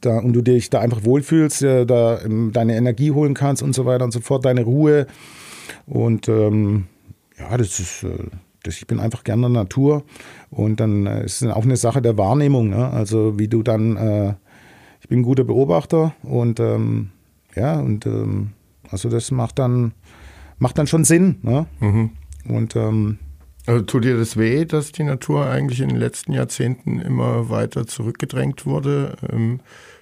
[0.00, 3.74] da, und du dich da einfach wohlfühlst, ja, da ähm, deine Energie holen kannst und
[3.74, 5.08] so weiter und so fort, deine Ruhe
[5.86, 6.86] und ähm,
[7.36, 8.28] ja, das ist, äh,
[8.62, 10.04] das, ich bin einfach gerne in der Natur
[10.50, 12.88] und dann äh, ist es auch eine Sache der Wahrnehmung, ne?
[12.90, 14.34] also wie du dann, äh,
[15.00, 17.10] ich bin ein guter Beobachter und ähm,
[17.56, 18.52] ja, und ähm,
[18.92, 19.92] also das macht dann
[20.60, 21.40] macht dann schon Sinn.
[21.42, 21.66] Ne?
[21.80, 22.10] Mhm.
[22.48, 23.18] Und ähm,
[23.66, 27.86] also tut dir das weh, dass die Natur eigentlich in den letzten Jahrzehnten immer weiter
[27.86, 29.16] zurückgedrängt wurde?
[29.30, 29.60] Ähm,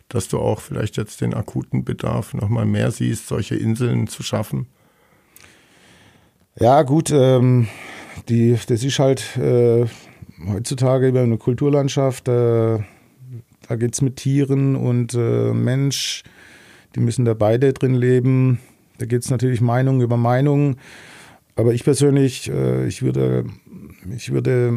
[0.09, 4.67] dass du auch vielleicht jetzt den akuten Bedarf nochmal mehr siehst, solche Inseln zu schaffen?
[6.59, 7.69] Ja, gut, ähm,
[8.29, 9.87] die, das ist halt äh,
[10.47, 12.79] heutzutage über eine Kulturlandschaft, äh,
[13.69, 16.23] da geht es mit Tieren und äh, Mensch,
[16.95, 18.61] die müssen da beide drin leben.
[18.99, 20.77] Da geht es natürlich Meinung über Meinung.
[21.57, 23.47] Aber ich persönlich, äh, ich würde,
[24.15, 24.73] ich würde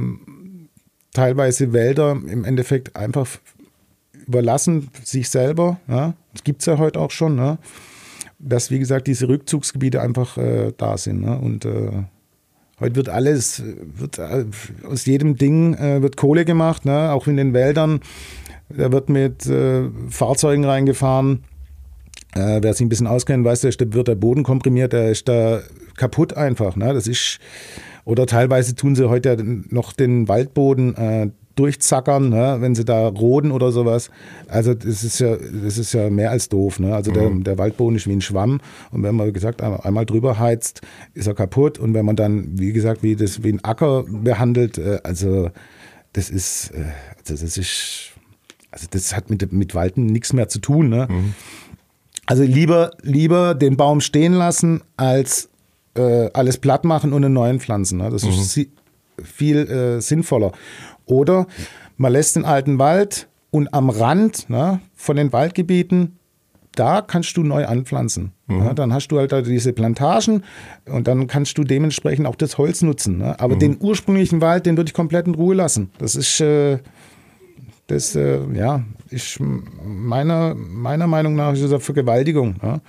[1.13, 3.28] teilweise Wälder im Endeffekt einfach
[4.28, 5.80] überlassen, sich selber.
[5.88, 6.13] Ja?
[6.34, 7.36] Das gibt es ja heute auch schon.
[7.36, 7.57] Ne?
[8.39, 11.22] Dass, wie gesagt, diese Rückzugsgebiete einfach äh, da sind.
[11.22, 11.38] Ne?
[11.38, 12.03] Und äh,
[12.80, 14.45] heute wird alles, wird, äh,
[14.88, 17.11] aus jedem Ding äh, wird Kohle gemacht, ne?
[17.11, 18.01] auch in den Wäldern.
[18.69, 21.43] Da wird mit äh, Fahrzeugen reingefahren
[22.36, 25.61] äh, wer sich ein bisschen auskennt, weiß, da wird der Boden komprimiert, der ist da
[25.97, 26.75] kaputt einfach.
[26.75, 26.93] Ne?
[26.93, 27.39] Das ist,
[28.05, 29.38] oder teilweise tun sie heute
[29.69, 32.57] noch den Waldboden äh, durchzackern, ne?
[32.59, 34.09] wenn sie da roden oder sowas.
[34.47, 36.79] Also das ist ja, das ist ja mehr als doof.
[36.79, 36.95] Ne?
[36.95, 37.43] Also der, mhm.
[37.43, 38.61] der Waldboden ist wie ein Schwamm
[38.91, 40.82] und wenn man, wie gesagt, einmal drüber heizt,
[41.13, 41.79] ist er kaputt.
[41.79, 45.51] Und wenn man dann, wie gesagt, wie, das, wie ein Acker behandelt, äh, also
[46.13, 46.86] das ist, äh,
[47.19, 48.11] also das ist,
[48.71, 50.89] also das hat mit, mit Walden nichts mehr zu tun.
[50.89, 51.07] Ne?
[51.09, 51.34] Mhm.
[52.26, 55.49] Also lieber, lieber den Baum stehen lassen, als
[55.95, 57.97] äh, alles platt machen und einen neuen pflanzen.
[57.97, 58.09] Ne?
[58.09, 58.32] Das mhm.
[58.32, 58.59] ist
[59.24, 60.51] viel äh, sinnvoller.
[61.05, 61.47] Oder
[61.97, 66.17] man lässt den alten Wald und am Rand ne, von den Waldgebieten,
[66.76, 68.32] da kannst du neu anpflanzen.
[68.47, 68.59] Mhm.
[68.59, 70.43] Ja, dann hast du halt da diese Plantagen
[70.86, 73.17] und dann kannst du dementsprechend auch das Holz nutzen.
[73.17, 73.39] Ne?
[73.39, 73.59] Aber mhm.
[73.59, 75.91] den ursprünglichen Wald, den würde ich komplett in Ruhe lassen.
[75.97, 76.80] Das ist, äh,
[77.88, 82.55] das, äh, ja, ist meiner, meiner Meinung nach ist das eine Vergewaltigung.
[82.62, 82.82] Ja.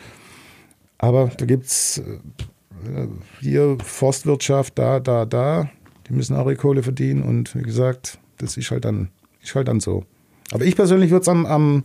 [0.99, 3.07] Aber da gibt es äh,
[3.41, 5.71] hier Forstwirtschaft, da, da, da.
[6.09, 9.09] Die müssen auch ihre Kohle verdienen und wie gesagt, das ist halt dann,
[9.43, 10.05] ist halt dann so.
[10.53, 11.85] Aber ich persönlich würde es am, am,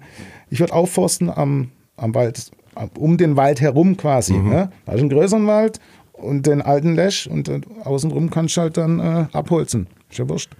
[0.50, 2.52] ich würde aufforsten am, am Wald,
[2.98, 4.34] um den Wald herum quasi.
[4.34, 4.50] Mhm.
[4.50, 4.72] Ne?
[4.86, 5.80] Da ist ein größeren Wald
[6.14, 7.50] und den alten Lesch und
[7.86, 9.88] außenrum kannst du halt dann äh, abholzen.
[10.10, 10.52] Ist ja wurscht.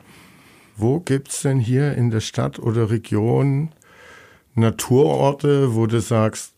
[0.80, 3.70] Wo gibt es denn hier in der Stadt oder Region
[4.54, 6.54] Naturorte, wo du sagst,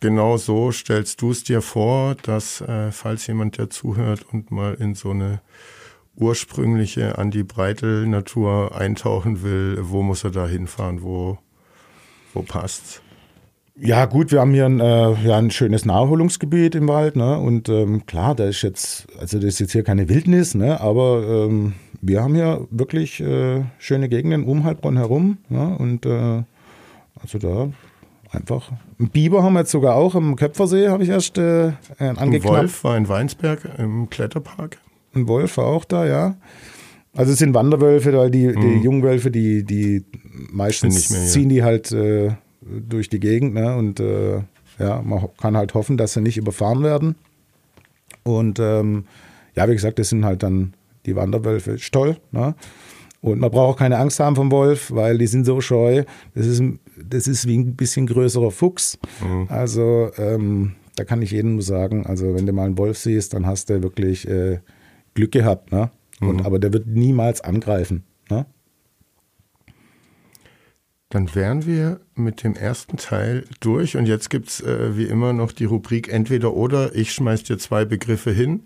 [0.00, 4.74] genau so stellst du es dir vor, dass äh, falls jemand der zuhört und mal
[4.74, 5.40] in so eine
[6.14, 11.02] ursprüngliche Andi Breitel Natur eintauchen will, wo muss er da hinfahren?
[11.02, 11.38] Wo,
[12.34, 13.00] wo passt's?
[13.76, 17.38] Ja, gut, wir haben hier ein, äh, ja, ein schönes Naherholungsgebiet im Wald, ne?
[17.38, 20.80] Und ähm, klar, da ist jetzt, also das ist jetzt hier keine Wildnis, ne?
[20.80, 21.72] Aber ähm,
[22.06, 25.38] wir haben hier wirklich äh, schöne Gegenden um Heilbronn herum.
[25.48, 25.66] Ja?
[25.74, 26.42] Und äh,
[27.20, 27.70] also da
[28.30, 28.72] einfach.
[28.98, 32.22] Ein Biber haben wir jetzt sogar auch im Köpfersee, habe ich erst äh, angeknappt.
[32.22, 34.78] Ein Wolf war in Weinsberg im Kletterpark.
[35.14, 36.36] Ein Wolf war auch da, ja.
[37.14, 38.82] Also es sind Wanderwölfe, weil die, die mhm.
[38.82, 40.04] Jungwölfe, die, die
[40.50, 43.54] meistens ziehen die halt äh, durch die Gegend.
[43.54, 43.76] Ne?
[43.76, 44.42] Und äh,
[44.78, 47.14] ja, man kann halt hoffen, dass sie nicht überfahren werden.
[48.24, 49.04] Und ähm,
[49.54, 50.74] ja, wie gesagt, das sind halt dann
[51.06, 51.72] die Wanderwölfe.
[51.72, 52.16] Ist toll.
[52.32, 52.54] Ne?
[53.20, 56.04] Und man braucht auch keine Angst haben vom Wolf, weil die sind so scheu.
[56.34, 56.62] Das ist,
[57.02, 58.98] das ist wie ein bisschen größerer Fuchs.
[59.22, 59.46] Mhm.
[59.48, 63.46] Also ähm, da kann ich jedem sagen, also wenn du mal einen Wolf siehst, dann
[63.46, 64.60] hast du wirklich äh,
[65.14, 65.72] Glück gehabt.
[65.72, 65.90] Ne?
[66.20, 66.46] Und, mhm.
[66.46, 68.04] Aber der wird niemals angreifen.
[68.28, 68.46] Ne?
[71.08, 75.32] Dann wären wir mit dem ersten Teil durch und jetzt gibt es äh, wie immer
[75.32, 76.94] noch die Rubrik entweder oder.
[76.94, 78.64] Ich schmeiß dir zwei Begriffe hin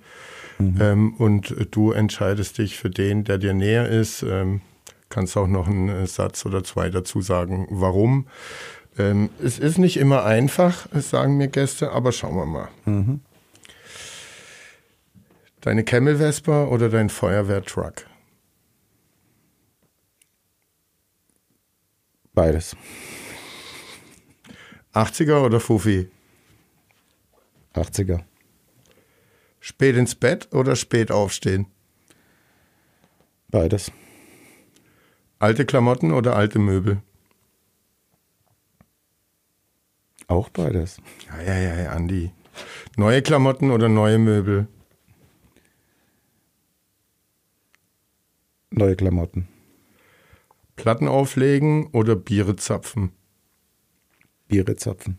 [0.58, 0.76] Mhm.
[0.80, 4.22] Ähm, und du entscheidest dich für den, der dir näher ist.
[4.22, 4.60] Ähm,
[5.08, 8.26] kannst auch noch einen äh, Satz oder zwei dazu sagen, warum.
[8.98, 12.68] Ähm, es ist nicht immer einfach, sagen mir Gäste, aber schauen wir mal.
[12.84, 13.20] Mhm.
[15.60, 18.06] Deine Camel Vespa oder dein Feuerwehrtruck?
[22.34, 22.76] Beides.
[24.94, 26.08] 80er oder Fufi?
[27.74, 28.20] 80er.
[29.68, 31.66] Spät ins Bett oder spät aufstehen?
[33.48, 33.92] Beides.
[35.38, 37.02] Alte Klamotten oder alte Möbel?
[40.26, 41.02] Auch beides.
[41.28, 42.32] Ja, ja, ja, ja, Andi.
[42.96, 44.68] Neue Klamotten oder neue Möbel?
[48.70, 49.48] Neue Klamotten.
[50.76, 53.12] Platten auflegen oder Biere zapfen?
[54.46, 55.18] Biere zapfen.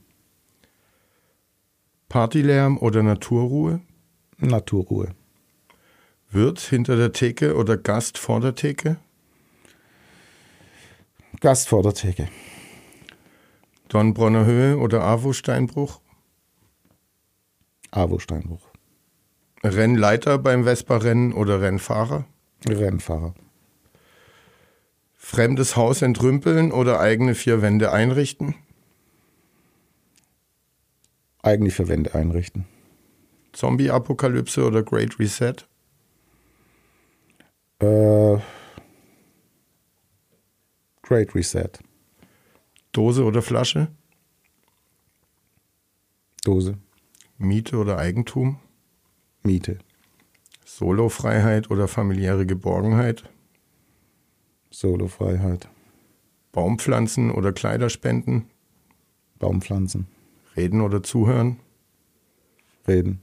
[2.07, 3.81] Partylärm oder Naturruhe?
[4.41, 5.15] Naturruhe.
[6.31, 8.97] Wirt hinter der Theke oder Gast vor der Theke?
[11.41, 12.29] Gast vor der Theke.
[13.89, 15.99] Dornbronner Höhe oder AWO-Steinbruch?
[17.91, 18.69] AWO-Steinbruch.
[19.63, 22.25] Rennleiter beim Vespa-Rennen oder Rennfahrer?
[22.67, 23.33] Rennfahrer.
[25.15, 28.55] Fremdes Haus entrümpeln oder eigene vier Wände einrichten?
[31.41, 32.65] Eigene vier Wände einrichten.
[33.53, 35.55] Zombie-Apokalypse oder Great Reset?
[37.79, 38.37] Äh,
[41.01, 41.69] Great Reset.
[42.91, 43.87] Dose oder Flasche?
[46.43, 46.77] Dose.
[47.37, 48.59] Miete oder Eigentum?
[49.43, 49.79] Miete.
[50.65, 53.23] Solofreiheit oder familiäre Geborgenheit?
[54.69, 55.67] Solofreiheit.
[56.51, 58.49] Baumpflanzen oder Kleiderspenden?
[59.39, 60.07] Baumpflanzen.
[60.55, 61.59] Reden oder zuhören?
[62.87, 63.21] Reden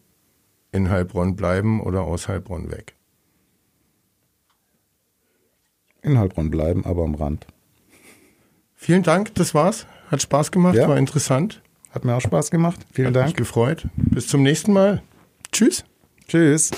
[0.77, 2.95] in Heilbronn bleiben oder aus Heilbronn weg?
[6.03, 7.47] In Heilbronn bleiben, aber am Rand.
[8.75, 9.87] Vielen Dank, das war's.
[10.11, 10.89] Hat Spaß gemacht, ja.
[10.89, 11.63] war interessant.
[11.91, 12.87] Hat mir auch Spaß gemacht.
[12.93, 13.27] Vielen Hat Dank.
[13.29, 13.89] Mich gefreut.
[13.97, 15.03] Bis zum nächsten Mal.
[15.51, 15.85] Tschüss.
[16.29, 16.71] Tschüss.